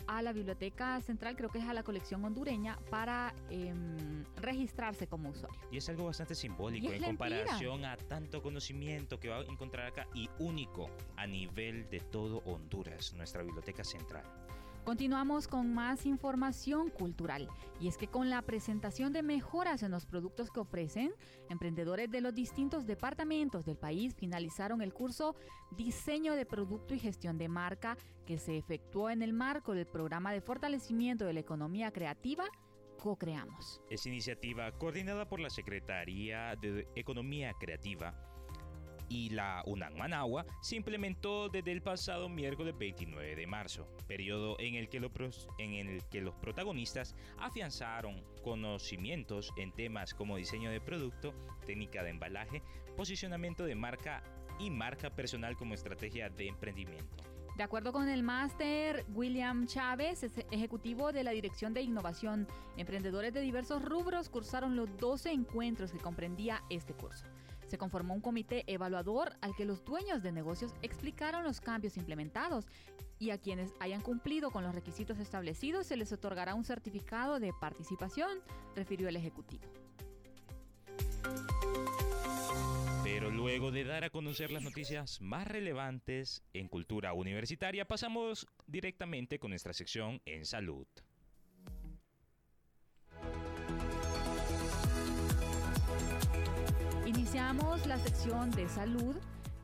a 0.07 0.23
la 0.23 0.33
Biblioteca 0.33 1.01
Central, 1.01 1.37
creo 1.37 1.49
que 1.51 1.59
es 1.59 1.65
a 1.65 1.75
la 1.75 1.83
colección 1.83 2.25
hondureña, 2.25 2.79
para 2.91 3.35
em, 3.51 4.25
registrarse 4.37 5.07
como 5.07 5.31
usuario. 5.31 5.61
Y 5.71 5.79
es 5.79 5.89
algo 5.89 6.07
bastante 6.07 6.35
simbólico 6.35 6.93
en 6.93 7.03
comparación 7.03 7.85
a 7.85 7.97
tanto 7.97 8.43
conocimiento 8.43 9.19
que 9.19 9.29
va 9.29 9.39
a 9.39 9.43
encontrar 9.43 9.87
acá 9.87 10.07
y 10.15 10.29
único 10.39 10.91
a 11.17 11.27
nivel 11.27 11.89
de 11.91 12.01
todo 12.01 12.39
Honduras, 12.45 13.15
nuestra 13.15 13.43
Biblioteca 13.43 13.85
Central. 13.85 14.25
Continuamos 14.85 15.47
con 15.47 15.73
más 15.75 16.07
información 16.07 16.89
cultural 16.89 17.49
y 17.81 17.89
es 17.89 17.97
que 17.97 18.09
con 18.09 18.31
la 18.31 18.43
presentación 18.43 19.13
de 19.13 19.23
mejoras 19.23 19.83
en 19.83 19.91
los 19.91 20.07
productos 20.07 20.51
que 20.51 20.61
ofrecen, 20.61 21.13
emprendedores 21.51 22.11
de 22.11 22.21
los 22.21 22.35
distintos 22.35 22.87
departamentos 22.87 23.67
del 23.67 23.77
país 23.77 24.15
finalizaron 24.15 24.81
el 24.81 24.95
curso 24.95 25.37
Diseño 25.71 26.35
de 26.35 26.47
Producto 26.47 26.95
y 26.95 26.99
Gestión 26.99 27.37
de 27.37 27.49
Marca 27.49 27.97
que 28.27 28.39
se 28.39 28.57
efectuó 28.57 29.11
en 29.11 29.23
el 29.23 29.33
marco 29.33 29.75
del 29.75 29.87
programa 29.87 30.33
de 30.33 30.41
fortalecimiento 30.41 31.27
de 31.27 31.35
la 31.35 31.41
economía 31.41 31.91
creativa 31.93 32.45
Co-Creamos. 32.99 33.81
Es 33.91 34.07
iniciativa 34.07 34.71
coordinada 34.73 35.29
por 35.29 35.41
la 35.41 35.51
Secretaría 35.51 36.57
de 36.57 36.87
Economía 36.95 37.53
Creativa 37.59 38.15
y 39.11 39.29
la 39.31 39.63
UNAM 39.67 39.97
Managua 39.97 40.47
se 40.63 40.77
implementó 40.77 41.51
desde 41.51 41.73
el 41.73 41.83
pasado 41.83 42.31
miércoles 42.31 42.79
29 42.79 43.37
de 43.37 43.47
marzo, 43.47 43.87
periodo 44.07 44.57
en 44.61 44.77
el, 44.77 44.89
que 44.89 44.97
en 45.59 45.75
el 45.75 46.03
que 46.09 46.21
los 46.23 46.35
protagonistas 46.37 47.15
afianzaron 47.39 48.25
conocimientos 48.43 49.53
en 49.59 49.73
temas 49.73 50.15
como 50.15 50.37
diseño 50.37 50.71
de 50.71 50.81
producto, 50.81 51.35
técnica 51.67 52.03
de 52.03 52.11
embalaje, 52.11 52.63
posicionamiento 52.97 53.65
de 53.65 53.75
marca 53.75 54.23
y 54.59 54.71
marca 54.71 55.11
personal 55.11 55.57
como 55.57 55.75
estrategia 55.75 56.31
de 56.31 56.47
emprendimiento. 56.47 57.25
De 57.57 57.65
acuerdo 57.65 57.93
con 57.93 58.09
el 58.09 58.23
máster 58.23 59.05
William 59.13 59.67
Chávez, 59.67 60.23
ejecutivo 60.51 61.13
de 61.13 61.25
la 61.25 61.33
Dirección 61.33 61.75
de 61.75 61.83
Innovación, 61.83 62.49
emprendedores 62.77 63.35
de 63.35 63.41
diversos 63.41 63.85
rubros 63.85 64.31
cursaron 64.31 64.77
los 64.77 64.97
12 64.97 65.33
encuentros 65.33 65.93
que 65.93 65.99
comprendía 65.99 66.63
este 66.71 66.95
curso. 66.95 67.27
Se 67.71 67.79
conformó 67.79 68.15
un 68.15 68.21
comité 68.21 68.65
evaluador 68.67 69.37
al 69.43 69.55
que 69.55 69.65
los 69.65 69.85
dueños 69.85 70.25
de 70.25 70.33
negocios 70.33 70.75
explicaron 70.83 71.45
los 71.45 71.61
cambios 71.61 71.97
implementados 71.97 72.67
y 73.21 73.31
a 73.31 73.39
quienes 73.39 73.73
hayan 73.79 74.01
cumplido 74.01 74.51
con 74.51 74.65
los 74.65 74.75
requisitos 74.75 75.21
establecidos 75.21 75.87
se 75.87 75.97
les 75.97 76.11
otorgará 76.11 76.57
un 76.57 76.65
certificado 76.65 77.39
de 77.39 77.53
participación, 77.61 78.41
refirió 78.75 79.09
el 79.09 79.15
Ejecutivo. 79.15 79.63
Pero 83.05 83.31
luego 83.31 83.71
de 83.71 83.85
dar 83.85 84.03
a 84.03 84.11
conocer 84.11 84.51
las 84.51 84.65
noticias 84.65 85.21
más 85.21 85.47
relevantes 85.47 86.43
en 86.53 86.67
cultura 86.67 87.13
universitaria, 87.13 87.85
pasamos 87.85 88.49
directamente 88.67 89.39
con 89.39 89.51
nuestra 89.51 89.75
sección 89.75 90.21
en 90.25 90.45
salud. 90.45 90.89
Iniciamos 97.31 97.87
la 97.87 97.97
sección 97.97 98.51
de 98.51 98.69
salud 98.69 99.15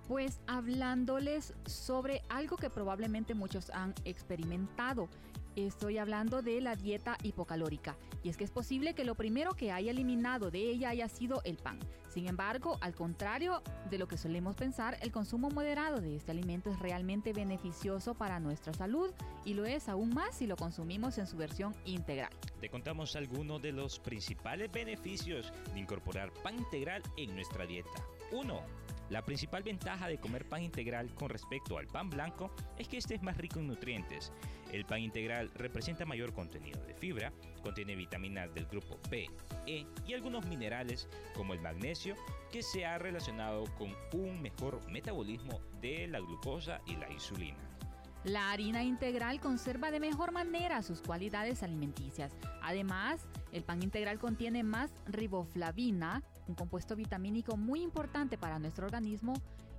pues 0.07 0.39
hablándoles 0.47 1.53
sobre 1.65 2.23
algo 2.29 2.57
que 2.57 2.71
probablemente 2.71 3.35
muchos 3.35 3.71
han 3.71 3.93
experimentado 4.05 5.09
Estoy 5.57 5.97
hablando 5.97 6.43
de 6.43 6.61
la 6.61 6.77
dieta 6.77 7.17
hipocalórica, 7.23 7.97
y 8.23 8.29
es 8.29 8.37
que 8.37 8.45
es 8.45 8.51
posible 8.51 8.95
que 8.95 9.05
lo 9.05 9.15
primero 9.15 9.55
que 9.55 9.73
haya 9.73 9.91
eliminado 9.91 10.51
de 10.51 10.59
ella 10.59 10.91
haya 10.91 11.09
sido 11.09 11.41
el 11.45 11.57
pan. 11.57 11.79
Sin 12.11 12.29
embargo, 12.29 12.77
al 12.83 12.95
contrario 12.95 13.63
de 13.91 13.97
lo 13.97 14.07
que 14.07 14.19
solemos 14.19 14.55
pensar, 14.55 14.99
el 15.01 15.13
consumo 15.13 15.49
moderado 15.49 16.01
de 16.03 16.17
este 16.17 16.33
alimento 16.33 16.71
es 16.71 16.79
realmente 16.79 17.33
beneficioso 17.33 18.15
para 18.15 18.39
nuestra 18.39 18.75
salud 18.75 19.11
y 19.47 19.55
lo 19.55 19.65
es 19.65 19.89
aún 19.89 20.11
más 20.11 20.37
si 20.37 20.47
lo 20.47 20.57
consumimos 20.57 21.17
en 21.17 21.27
su 21.27 21.39
versión 21.39 21.75
integral. 21.87 22.33
Te 22.61 22.69
contamos 22.69 23.17
algunos 23.17 23.63
de 23.63 23.73
los 23.73 23.99
principales 23.99 24.71
beneficios 24.71 25.53
de 25.73 25.81
incorporar 25.81 26.33
pan 26.43 26.57
integral 26.57 27.03
en 27.17 27.35
nuestra 27.35 27.67
dieta. 27.67 27.91
1 28.31 28.86
la 29.09 29.23
principal 29.25 29.63
ventaja 29.63 30.09
de 30.09 30.19
comer 30.19 30.49
pan 30.49 30.63
integral 30.63 31.15
con 31.15 31.29
respecto 31.29 31.79
al 31.79 31.87
pan 31.87 32.11
blanco 32.11 32.55
es 32.77 32.89
que 32.89 32.97
este 32.97 33.15
es 33.15 33.23
más 33.23 33.37
rico 33.37 33.61
en 33.61 33.69
nutrientes. 33.69 34.33
El 34.73 34.85
pan 34.85 35.01
integral 35.01 35.51
representa 35.55 36.05
mayor 36.05 36.33
contenido 36.33 36.81
de 36.85 36.95
fibra, 36.95 37.33
contiene 37.63 37.95
vitaminas 37.95 38.53
del 38.53 38.67
grupo 38.67 38.99
B, 39.09 39.29
E 39.67 39.87
y 40.07 40.15
algunos 40.15 40.47
minerales 40.47 41.09
como 41.35 41.55
el 41.55 41.61
magnesio 41.61 42.17
que 42.51 42.63
se 42.63 42.85
ha 42.85 42.99
relacionado 42.99 43.65
con 43.77 43.95
un 44.13 44.43
mejor 44.43 44.85
metabolismo 44.91 45.61
de 45.81 46.09
la 46.09 46.19
glucosa 46.19 46.81
y 46.87 46.97
la 46.97 47.11
insulina. 47.13 47.59
La 48.25 48.51
harina 48.51 48.83
integral 48.83 49.39
conserva 49.41 49.93
de 49.93 50.01
mejor 50.01 50.33
manera 50.33 50.83
sus 50.83 51.01
cualidades 51.01 51.63
alimenticias. 51.63 52.37
Además, 52.61 53.29
el 53.53 53.63
pan 53.63 53.85
integral 53.85 54.19
contiene 54.19 54.65
más 54.65 54.91
riboflavina, 55.07 56.25
un 56.47 56.55
compuesto 56.55 56.97
vitamínico 56.97 57.57
muy 57.57 57.83
importante 57.83 58.39
para 58.39 58.59
nuestro 58.59 58.87
organismo 58.87 59.35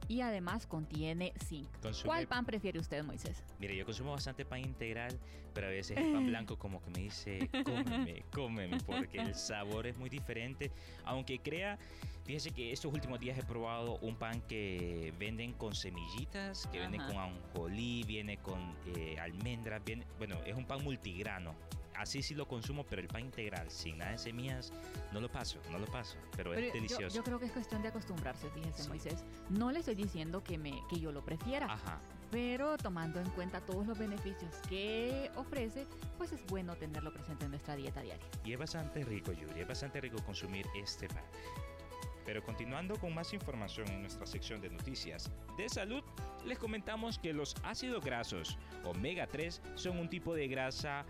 y 0.07 0.21
además 0.21 0.65
contiene 0.65 1.33
zinc. 1.45 1.67
¿Cuál 2.05 2.27
pan 2.27 2.45
prefiere 2.45 2.79
usted, 2.79 3.03
Moisés? 3.03 3.43
Mire, 3.59 3.75
yo 3.75 3.85
consumo 3.85 4.11
bastante 4.11 4.45
pan 4.45 4.59
integral, 4.59 5.17
pero 5.53 5.67
a 5.67 5.69
veces 5.69 5.97
el 5.97 6.13
pan 6.13 6.25
blanco 6.27 6.57
como 6.57 6.81
que 6.81 6.89
me 6.91 6.99
dice, 6.99 7.49
cómeme, 7.65 8.23
cómeme, 8.31 8.77
porque 8.85 9.17
el 9.17 9.35
sabor 9.35 9.87
es 9.87 9.97
muy 9.97 10.09
diferente. 10.09 10.71
Aunque 11.03 11.39
crea, 11.39 11.77
fíjese 12.23 12.51
que 12.51 12.71
estos 12.71 12.93
últimos 12.93 13.19
días 13.19 13.37
he 13.37 13.43
probado 13.43 13.97
un 13.97 14.15
pan 14.15 14.41
que 14.41 15.13
venden 15.19 15.53
con 15.53 15.75
semillitas, 15.75 16.67
que 16.67 16.79
venden 16.79 17.01
con 17.01 17.17
anjolí, 17.17 18.03
viene 18.03 18.37
con 18.37 18.75
eh, 18.95 19.17
almendras, 19.19 19.83
viene, 19.83 20.05
bueno, 20.17 20.37
es 20.45 20.55
un 20.55 20.65
pan 20.65 20.83
multigrano 20.83 21.53
así 21.97 22.21
sí 22.21 22.35
lo 22.35 22.47
consumo, 22.47 22.85
pero 22.85 23.01
el 23.01 23.07
pan 23.07 23.21
integral 23.21 23.69
sin 23.69 23.97
nada 23.97 24.11
de 24.11 24.17
semillas 24.17 24.71
no 25.11 25.19
lo 25.19 25.29
paso, 25.29 25.59
no 25.71 25.79
lo 25.79 25.85
paso, 25.87 26.17
pero, 26.35 26.53
es 26.53 26.73
delicioso. 26.73 27.15
Yo, 27.15 27.23
creo 27.23 27.39
que 27.39 27.45
es 27.45 27.51
cuestión 27.51 27.81
de 27.81 27.89
acostumbrarse, 27.89 28.49
fíjese 28.51 28.87
Moisés. 28.87 29.23
No 29.49 29.71
le 29.71 29.79
estoy 29.79 29.95
diciendo 29.95 30.43
que, 30.43 30.57
me, 30.57 30.81
que 30.89 30.99
yo 30.99 31.11
lo 31.11 31.23
prefiera. 31.23 31.65
Ajá. 31.65 31.99
Pero 32.29 32.77
tomando 32.77 33.21
en 33.21 33.29
cuenta 33.31 33.61
todos 33.61 33.87
los 33.87 33.97
beneficios 33.97 34.53
que 34.67 35.31
ofrece, 35.35 35.87
pues 36.17 36.33
es 36.33 36.45
bueno 36.47 36.75
tenerlo 36.75 37.13
presente 37.13 37.45
en 37.45 37.51
nuestra 37.51 37.75
dieta 37.75 38.01
diaria. 38.01 38.25
Y 38.43 38.53
es 38.53 38.59
bastante 38.59 39.03
rico, 39.03 39.31
Yuri, 39.31 39.61
es 39.61 39.67
bastante 39.67 40.01
rico 40.01 40.17
consumir 40.25 40.65
este 40.75 41.07
pan. 41.07 41.23
Pero 42.25 42.43
continuando 42.43 42.99
con 42.99 43.13
más 43.13 43.33
información 43.33 43.87
en 43.87 44.01
nuestra 44.01 44.25
sección 44.27 44.59
de 44.59 44.69
noticias 44.69 45.31
de 45.57 45.69
salud, 45.69 46.03
les 46.45 46.59
comentamos 46.59 47.17
que 47.17 47.31
los 47.31 47.55
ácidos 47.63 48.03
grasos 48.03 48.57
omega 48.83 49.27
3 49.27 49.61
son 49.75 49.97
un 49.97 50.09
tipo 50.09 50.35
de 50.35 50.49
grasa 50.49 51.05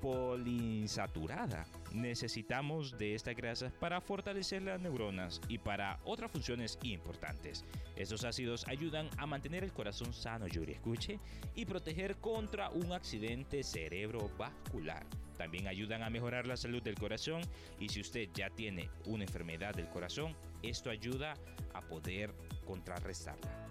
poliinsaturada. 0.00 1.66
Necesitamos 1.92 2.96
de 2.98 3.14
estas 3.14 3.34
grasas 3.34 3.72
para 3.72 4.00
fortalecer 4.00 4.62
las 4.62 4.80
neuronas 4.80 5.40
y 5.48 5.58
para 5.58 5.98
otras 6.04 6.30
funciones 6.30 6.78
importantes. 6.82 7.64
Estos 7.96 8.24
ácidos 8.24 8.66
ayudan 8.68 9.08
a 9.16 9.26
mantener 9.26 9.64
el 9.64 9.72
corazón 9.72 10.12
sano, 10.12 10.46
Yuri, 10.46 10.72
escuche, 10.72 11.18
y 11.54 11.64
proteger 11.64 12.16
contra 12.16 12.70
un 12.70 12.92
accidente 12.92 13.62
cerebrovascular. 13.62 15.06
También 15.36 15.68
ayudan 15.68 16.02
a 16.02 16.10
mejorar 16.10 16.46
la 16.46 16.56
salud 16.56 16.82
del 16.82 16.96
corazón 16.96 17.42
y 17.78 17.88
si 17.88 18.00
usted 18.00 18.28
ya 18.34 18.50
tiene 18.50 18.90
una 19.06 19.24
enfermedad 19.24 19.74
del 19.74 19.88
corazón, 19.88 20.36
esto 20.62 20.90
ayuda 20.90 21.34
a 21.74 21.80
poder 21.82 22.34
contrarrestarla. 22.66 23.68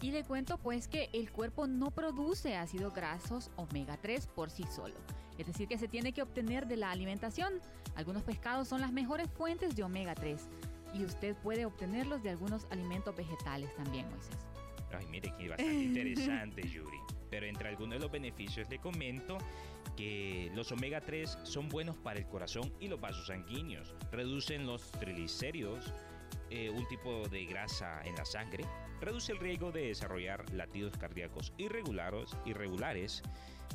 Y 0.00 0.10
le 0.10 0.24
cuento 0.24 0.58
pues 0.58 0.88
que 0.88 1.08
el 1.12 1.30
cuerpo 1.30 1.66
no 1.66 1.90
produce 1.90 2.56
ácidos 2.56 2.94
grasos 2.94 3.50
omega 3.56 3.96
3 3.96 4.26
por 4.26 4.50
sí 4.50 4.64
solo 4.74 4.94
es 5.38 5.46
decir, 5.46 5.68
que 5.68 5.78
se 5.78 5.88
tiene 5.88 6.12
que 6.12 6.22
obtener 6.22 6.66
de 6.66 6.76
la 6.76 6.90
alimentación. 6.90 7.54
Algunos 7.94 8.22
pescados 8.22 8.68
son 8.68 8.80
las 8.80 8.92
mejores 8.92 9.28
fuentes 9.30 9.74
de 9.76 9.82
omega 9.82 10.14
3 10.14 10.48
y 10.94 11.04
usted 11.04 11.34
puede 11.36 11.66
obtenerlos 11.66 12.22
de 12.22 12.30
algunos 12.30 12.66
alimentos 12.70 13.14
vegetales 13.16 13.74
también, 13.76 14.08
Moisés. 14.10 14.36
Ay, 14.92 15.06
mire 15.06 15.32
que 15.36 15.48
bastante 15.48 15.74
interesante, 15.74 16.62
Yuri. 16.68 16.98
Pero 17.30 17.46
entre 17.46 17.68
algunos 17.68 17.94
de 17.94 18.00
los 18.00 18.12
beneficios 18.12 18.68
le 18.70 18.78
comento 18.78 19.38
que 19.96 20.50
los 20.54 20.70
omega 20.70 21.00
3 21.00 21.38
son 21.42 21.68
buenos 21.68 21.96
para 21.96 22.18
el 22.18 22.26
corazón 22.26 22.72
y 22.78 22.88
los 22.88 23.00
vasos 23.00 23.26
sanguíneos. 23.26 23.94
Reducen 24.12 24.66
los 24.66 24.90
triglicéridos, 24.92 25.92
eh, 26.50 26.70
un 26.70 26.86
tipo 26.86 27.28
de 27.28 27.44
grasa 27.46 28.02
en 28.04 28.14
la 28.14 28.24
sangre. 28.24 28.64
Reduce 29.00 29.32
el 29.32 29.38
riesgo 29.38 29.72
de 29.72 29.88
desarrollar 29.88 30.48
latidos 30.52 30.96
cardíacos 30.96 31.52
irregulares, 31.58 32.36
irregulares 32.44 33.22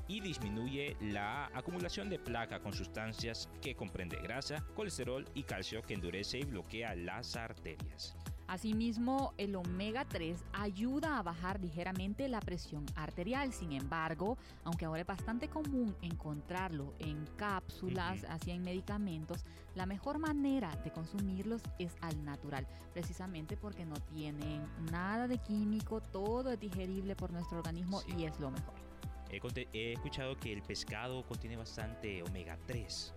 y 0.07 0.19
disminuye 0.21 0.97
la 0.99 1.45
acumulación 1.53 2.09
de 2.09 2.19
placa 2.19 2.59
con 2.59 2.73
sustancias 2.73 3.49
que 3.61 3.75
comprende 3.75 4.17
grasa, 4.17 4.65
colesterol 4.75 5.25
y 5.33 5.43
calcio 5.43 5.81
que 5.81 5.93
endurece 5.93 6.39
y 6.39 6.45
bloquea 6.45 6.95
las 6.95 7.35
arterias. 7.35 8.15
Asimismo, 8.49 9.35
el 9.37 9.55
omega 9.55 10.05
3 10.05 10.43
ayuda 10.53 11.19
a 11.19 11.21
bajar 11.21 11.61
ligeramente 11.61 12.27
la 12.27 12.39
presión 12.39 12.83
arterial. 12.95 13.53
Sin 13.53 13.73
embargo, 13.73 14.39
aunque 14.63 14.85
ahora 14.85 15.01
es 15.01 15.07
bastante 15.07 15.49
común 15.49 15.95
encontrarlo 16.01 16.95
en 16.97 17.27
cápsulas, 17.37 18.23
así 18.23 18.49
en 18.49 18.63
medicamentos, 18.63 19.45
la 19.75 19.85
mejor 19.85 20.17
manera 20.17 20.75
de 20.83 20.91
consumirlos 20.91 21.61
es 21.77 21.95
al 22.01 22.25
natural, 22.25 22.67
precisamente 22.91 23.55
porque 23.55 23.85
no 23.85 23.97
tienen 24.15 24.67
nada 24.91 25.27
de 25.27 25.37
químico, 25.37 26.01
todo 26.01 26.51
es 26.51 26.59
digerible 26.59 27.15
por 27.15 27.31
nuestro 27.31 27.59
organismo 27.59 28.01
y 28.17 28.23
es 28.23 28.39
lo 28.39 28.49
mejor. 28.49 28.88
He, 29.31 29.93
escuchado 29.93 30.37
que 30.37 30.53
el 30.53 30.61
pescado 30.63 31.23
contiene 31.23 31.55
bastante 31.55 32.23
omega 32.23 32.57
3. 32.65 33.13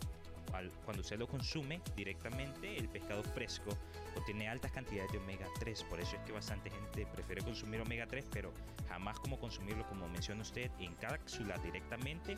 Cuando 0.85 1.01
usted 1.01 1.18
lo 1.18 1.27
consume 1.27 1.81
directamente, 1.96 2.77
el 2.77 2.88
pescado 2.88 3.22
fresco 3.22 3.70
contiene 4.12 4.48
altas 4.48 4.70
cantidades 4.72 5.11
de 5.12 5.18
omega 5.18 5.46
3. 5.59 5.85
Por 5.85 5.98
eso 5.98 6.16
es 6.16 6.22
que 6.22 6.33
bastante 6.33 6.70
gente 6.70 7.07
prefiere 7.07 7.42
consumir 7.42 7.81
omega 7.81 8.07
3, 8.07 8.27
pero 8.31 8.53
jamás 8.88 9.18
como 9.20 9.38
consumirlo, 9.38 9.87
como 9.88 10.09
menciona 10.09 10.42
usted, 10.42 10.70
en 10.79 10.94
cápsula 10.96 11.57
directamente 11.59 12.37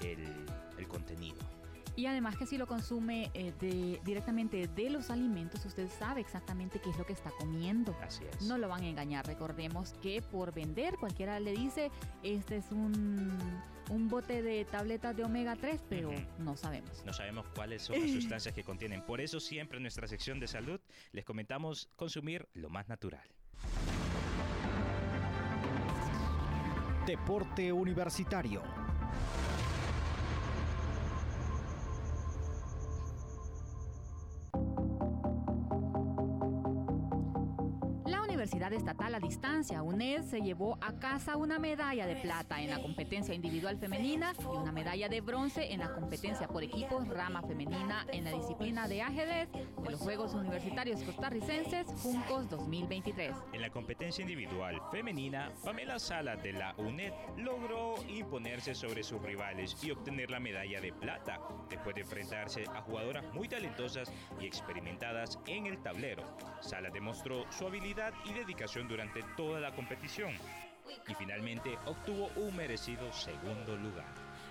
el 0.00 0.88
contenido. 0.88 1.36
Y 1.96 2.06
además 2.06 2.36
que 2.36 2.46
si 2.46 2.56
lo 2.58 2.66
consume 2.66 3.30
eh, 3.34 3.52
de, 3.60 4.00
directamente 4.04 4.66
de 4.68 4.90
los 4.90 5.10
alimentos, 5.10 5.64
usted 5.64 5.88
sabe 5.98 6.20
exactamente 6.20 6.80
qué 6.80 6.90
es 6.90 6.98
lo 6.98 7.04
que 7.04 7.12
está 7.12 7.30
comiendo. 7.38 7.96
Así 8.02 8.24
es. 8.24 8.42
No 8.42 8.58
lo 8.58 8.68
van 8.68 8.82
a 8.82 8.88
engañar. 8.88 9.26
Recordemos 9.26 9.94
que 10.02 10.22
por 10.22 10.52
vender 10.54 10.96
cualquiera 10.96 11.40
le 11.40 11.52
dice, 11.52 11.90
este 12.22 12.56
es 12.56 12.70
un, 12.70 13.38
un 13.90 14.08
bote 14.08 14.42
de 14.42 14.64
tabletas 14.64 15.16
de 15.16 15.24
omega 15.24 15.56
3, 15.56 15.82
pero 15.88 16.10
no 16.38 16.56
sabemos. 16.56 17.04
No 17.04 17.12
sabemos 17.12 17.46
cuáles 17.54 17.82
son 17.82 18.00
las 18.00 18.10
sustancias 18.12 18.54
que 18.54 18.64
contienen. 18.64 19.02
Por 19.04 19.20
eso 19.20 19.40
siempre 19.40 19.76
en 19.78 19.82
nuestra 19.82 20.06
sección 20.06 20.40
de 20.40 20.46
salud 20.46 20.80
les 21.12 21.24
comentamos 21.24 21.88
consumir 21.96 22.48
lo 22.54 22.70
más 22.70 22.88
natural. 22.88 23.28
Deporte 27.06 27.72
Universitario. 27.72 28.62
Estatal 38.68 39.14
a 39.14 39.20
distancia, 39.20 39.82
UNED 39.82 40.22
se 40.22 40.42
llevó 40.42 40.76
a 40.82 40.92
casa 40.92 41.36
una 41.36 41.58
medalla 41.58 42.06
de 42.06 42.16
plata 42.16 42.60
en 42.60 42.68
la 42.68 42.80
competencia 42.80 43.34
individual 43.34 43.78
femenina 43.78 44.34
y 44.38 44.44
una 44.44 44.70
medalla 44.70 45.08
de 45.08 45.22
bronce 45.22 45.72
en 45.72 45.80
la 45.80 45.92
competencia 45.94 46.46
por 46.46 46.62
equipos 46.62 47.08
rama 47.08 47.42
femenina 47.42 48.06
en 48.12 48.24
la 48.24 48.32
disciplina 48.32 48.86
de 48.86 49.00
ajedrez 49.00 49.48
de 49.50 49.90
los 49.90 49.98
Juegos 49.98 50.34
Universitarios 50.34 51.02
Costarricenses 51.02 51.86
Juncos 52.02 52.50
2023. 52.50 53.34
En 53.54 53.62
la 53.62 53.70
competencia 53.70 54.22
individual 54.22 54.78
femenina, 54.92 55.50
Pamela 55.64 55.98
Sala 55.98 56.36
de 56.36 56.52
la 56.52 56.74
UNED 56.76 57.12
logró 57.38 57.94
imponerse 58.08 58.74
sobre 58.74 59.02
sus 59.02 59.22
rivales 59.22 59.76
y 59.82 59.90
obtener 59.90 60.30
la 60.30 60.38
medalla 60.38 60.82
de 60.82 60.92
plata 60.92 61.40
después 61.70 61.94
de 61.94 62.02
enfrentarse 62.02 62.64
a 62.74 62.82
jugadoras 62.82 63.24
muy 63.32 63.48
talentosas 63.48 64.12
y 64.38 64.46
experimentadas 64.46 65.38
en 65.46 65.66
el 65.66 65.78
tablero. 65.78 66.24
Sala 66.60 66.90
demostró 66.90 67.50
su 67.50 67.66
habilidad 67.66 68.12
y 68.26 68.34
dedicación 68.34 68.49
durante 68.88 69.22
toda 69.36 69.60
la 69.60 69.72
competición 69.72 70.32
y 71.08 71.14
finalmente 71.14 71.78
obtuvo 71.86 72.30
un 72.36 72.56
merecido 72.56 73.12
segundo 73.12 73.76
lugar. 73.76 74.06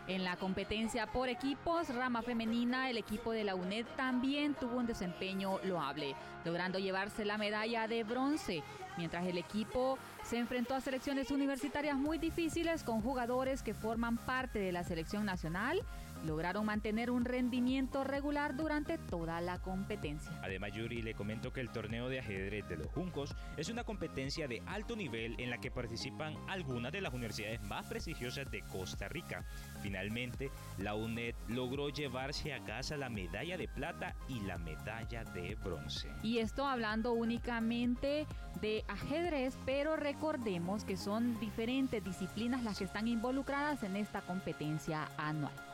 En 0.08 0.24
la 0.24 0.38
competencia 0.38 1.06
por 1.08 1.30
equipos, 1.30 1.94
rama 1.94 2.22
femenina, 2.24 2.90
el 2.90 2.98
equipo 2.98 3.32
de 3.32 3.44
la 3.44 3.56
UNED 3.56 3.86
también 3.96 4.56
tuvo 4.56 4.78
un 4.78 4.88
desempeño 4.88 5.60
loable, 5.64 6.16
logrando 6.46 6.80
llevarse 6.80 7.26
la 7.26 7.38
medalla 7.38 7.88
de 7.88 8.04
bronce, 8.04 8.64
mientras 8.98 9.28
el 9.28 9.38
equipo 9.38 10.00
se 10.24 10.38
enfrentó 10.38 10.74
a 10.74 10.82
selecciones 10.82 11.30
universitarias 11.30 11.98
muy 11.98 12.18
difíciles 12.18 12.84
con 12.84 13.02
jugadores 13.02 13.62
que 13.62 13.74
forman 13.74 14.18
parte 14.18 14.60
de 14.60 14.72
la 14.72 14.84
selección 14.84 15.26
nacional 15.26 15.84
lograron 16.26 16.66
mantener 16.66 17.12
un 17.12 17.26
rendimiento 17.26 18.04
regular 18.04 18.56
durante 18.56 18.98
toda 18.98 19.42
la 19.42 19.60
competencia. 19.60 20.32
Además, 20.44 20.74
Yuri 20.74 21.02
le 21.02 21.14
comentó 21.14 21.54
que 21.54 21.62
el 21.62 21.70
torneo 21.70 22.10
de 22.10 22.20
ajedrez 22.20 22.68
de 22.68 22.78
los 22.78 22.88
Juncos 22.88 23.36
es 23.58 23.70
una 23.70 23.84
competencia 23.84 24.48
de 24.48 24.62
alto 24.66 24.96
nivel 24.96 25.36
en 25.40 25.50
la 25.50 25.60
que 25.60 25.72
participan 25.72 26.36
algunas 26.48 26.92
de 26.92 27.02
las 27.02 27.14
universidades 27.14 27.62
más 27.64 27.86
prestigiosas 27.86 28.50
de 28.52 28.62
Costa 28.64 29.08
Rica. 29.08 29.46
Finalmente, 29.82 30.52
la 30.78 30.96
UNED 30.96 31.36
logró 31.48 31.90
llevarse 31.90 32.54
a 32.54 32.64
casa 32.64 32.98
la 32.98 33.10
medalla 33.10 33.58
de 33.58 33.68
plata 33.68 34.16
y 34.28 34.40
la 34.42 34.58
medalla 34.58 35.24
de 35.24 35.56
bronce. 35.56 36.10
Y 36.24 36.40
esto 36.40 36.66
hablando 36.66 37.14
únicamente 37.14 38.28
de 38.62 38.84
ajedrez, 38.88 39.58
pero 39.66 39.96
recordemos 39.96 40.84
que 40.84 40.98
son 40.98 41.40
diferentes 41.40 42.04
disciplinas 42.04 42.64
las 42.64 42.78
que 42.78 42.84
están 42.86 43.08
involucradas 43.08 43.84
en 43.84 43.96
esta 43.96 44.22
competencia 44.22 45.10
anual. 45.18 45.69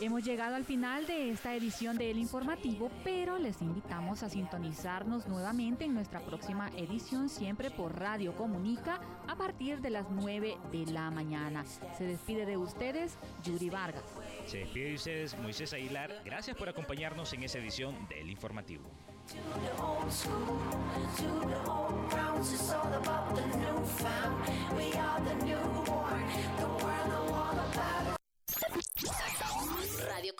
Hemos 0.00 0.24
llegado 0.24 0.56
al 0.56 0.64
final 0.64 1.06
de 1.06 1.28
esta 1.28 1.54
edición 1.54 1.98
del 1.98 2.16
informativo, 2.16 2.90
pero 3.04 3.38
les 3.38 3.60
invitamos 3.60 4.22
a 4.22 4.30
sintonizarnos 4.30 5.28
nuevamente 5.28 5.84
en 5.84 5.92
nuestra 5.92 6.20
próxima 6.20 6.70
edición, 6.74 7.28
siempre 7.28 7.70
por 7.70 7.98
Radio 7.98 8.34
Comunica, 8.34 8.98
a 9.28 9.36
partir 9.36 9.82
de 9.82 9.90
las 9.90 10.10
9 10.10 10.56
de 10.72 10.86
la 10.86 11.10
mañana. 11.10 11.66
Se 11.98 12.04
despide 12.04 12.46
de 12.46 12.56
ustedes, 12.56 13.18
Yuri 13.44 13.68
Vargas. 13.68 14.04
Se 14.46 14.60
despide 14.60 14.88
de 14.88 14.94
ustedes, 14.94 15.38
Moisés 15.38 15.74
Aguilar. 15.74 16.22
Gracias 16.24 16.56
por 16.56 16.70
acompañarnos 16.70 17.30
en 17.34 17.42
esa 17.42 17.58
edición 17.58 18.08
del 18.08 18.30
informativo. 18.30 18.88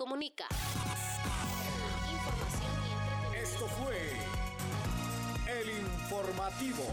Comunica. 0.00 0.46
Esto 3.36 3.66
fue 3.66 3.98
El 5.46 5.68
Informativo. 5.68 6.84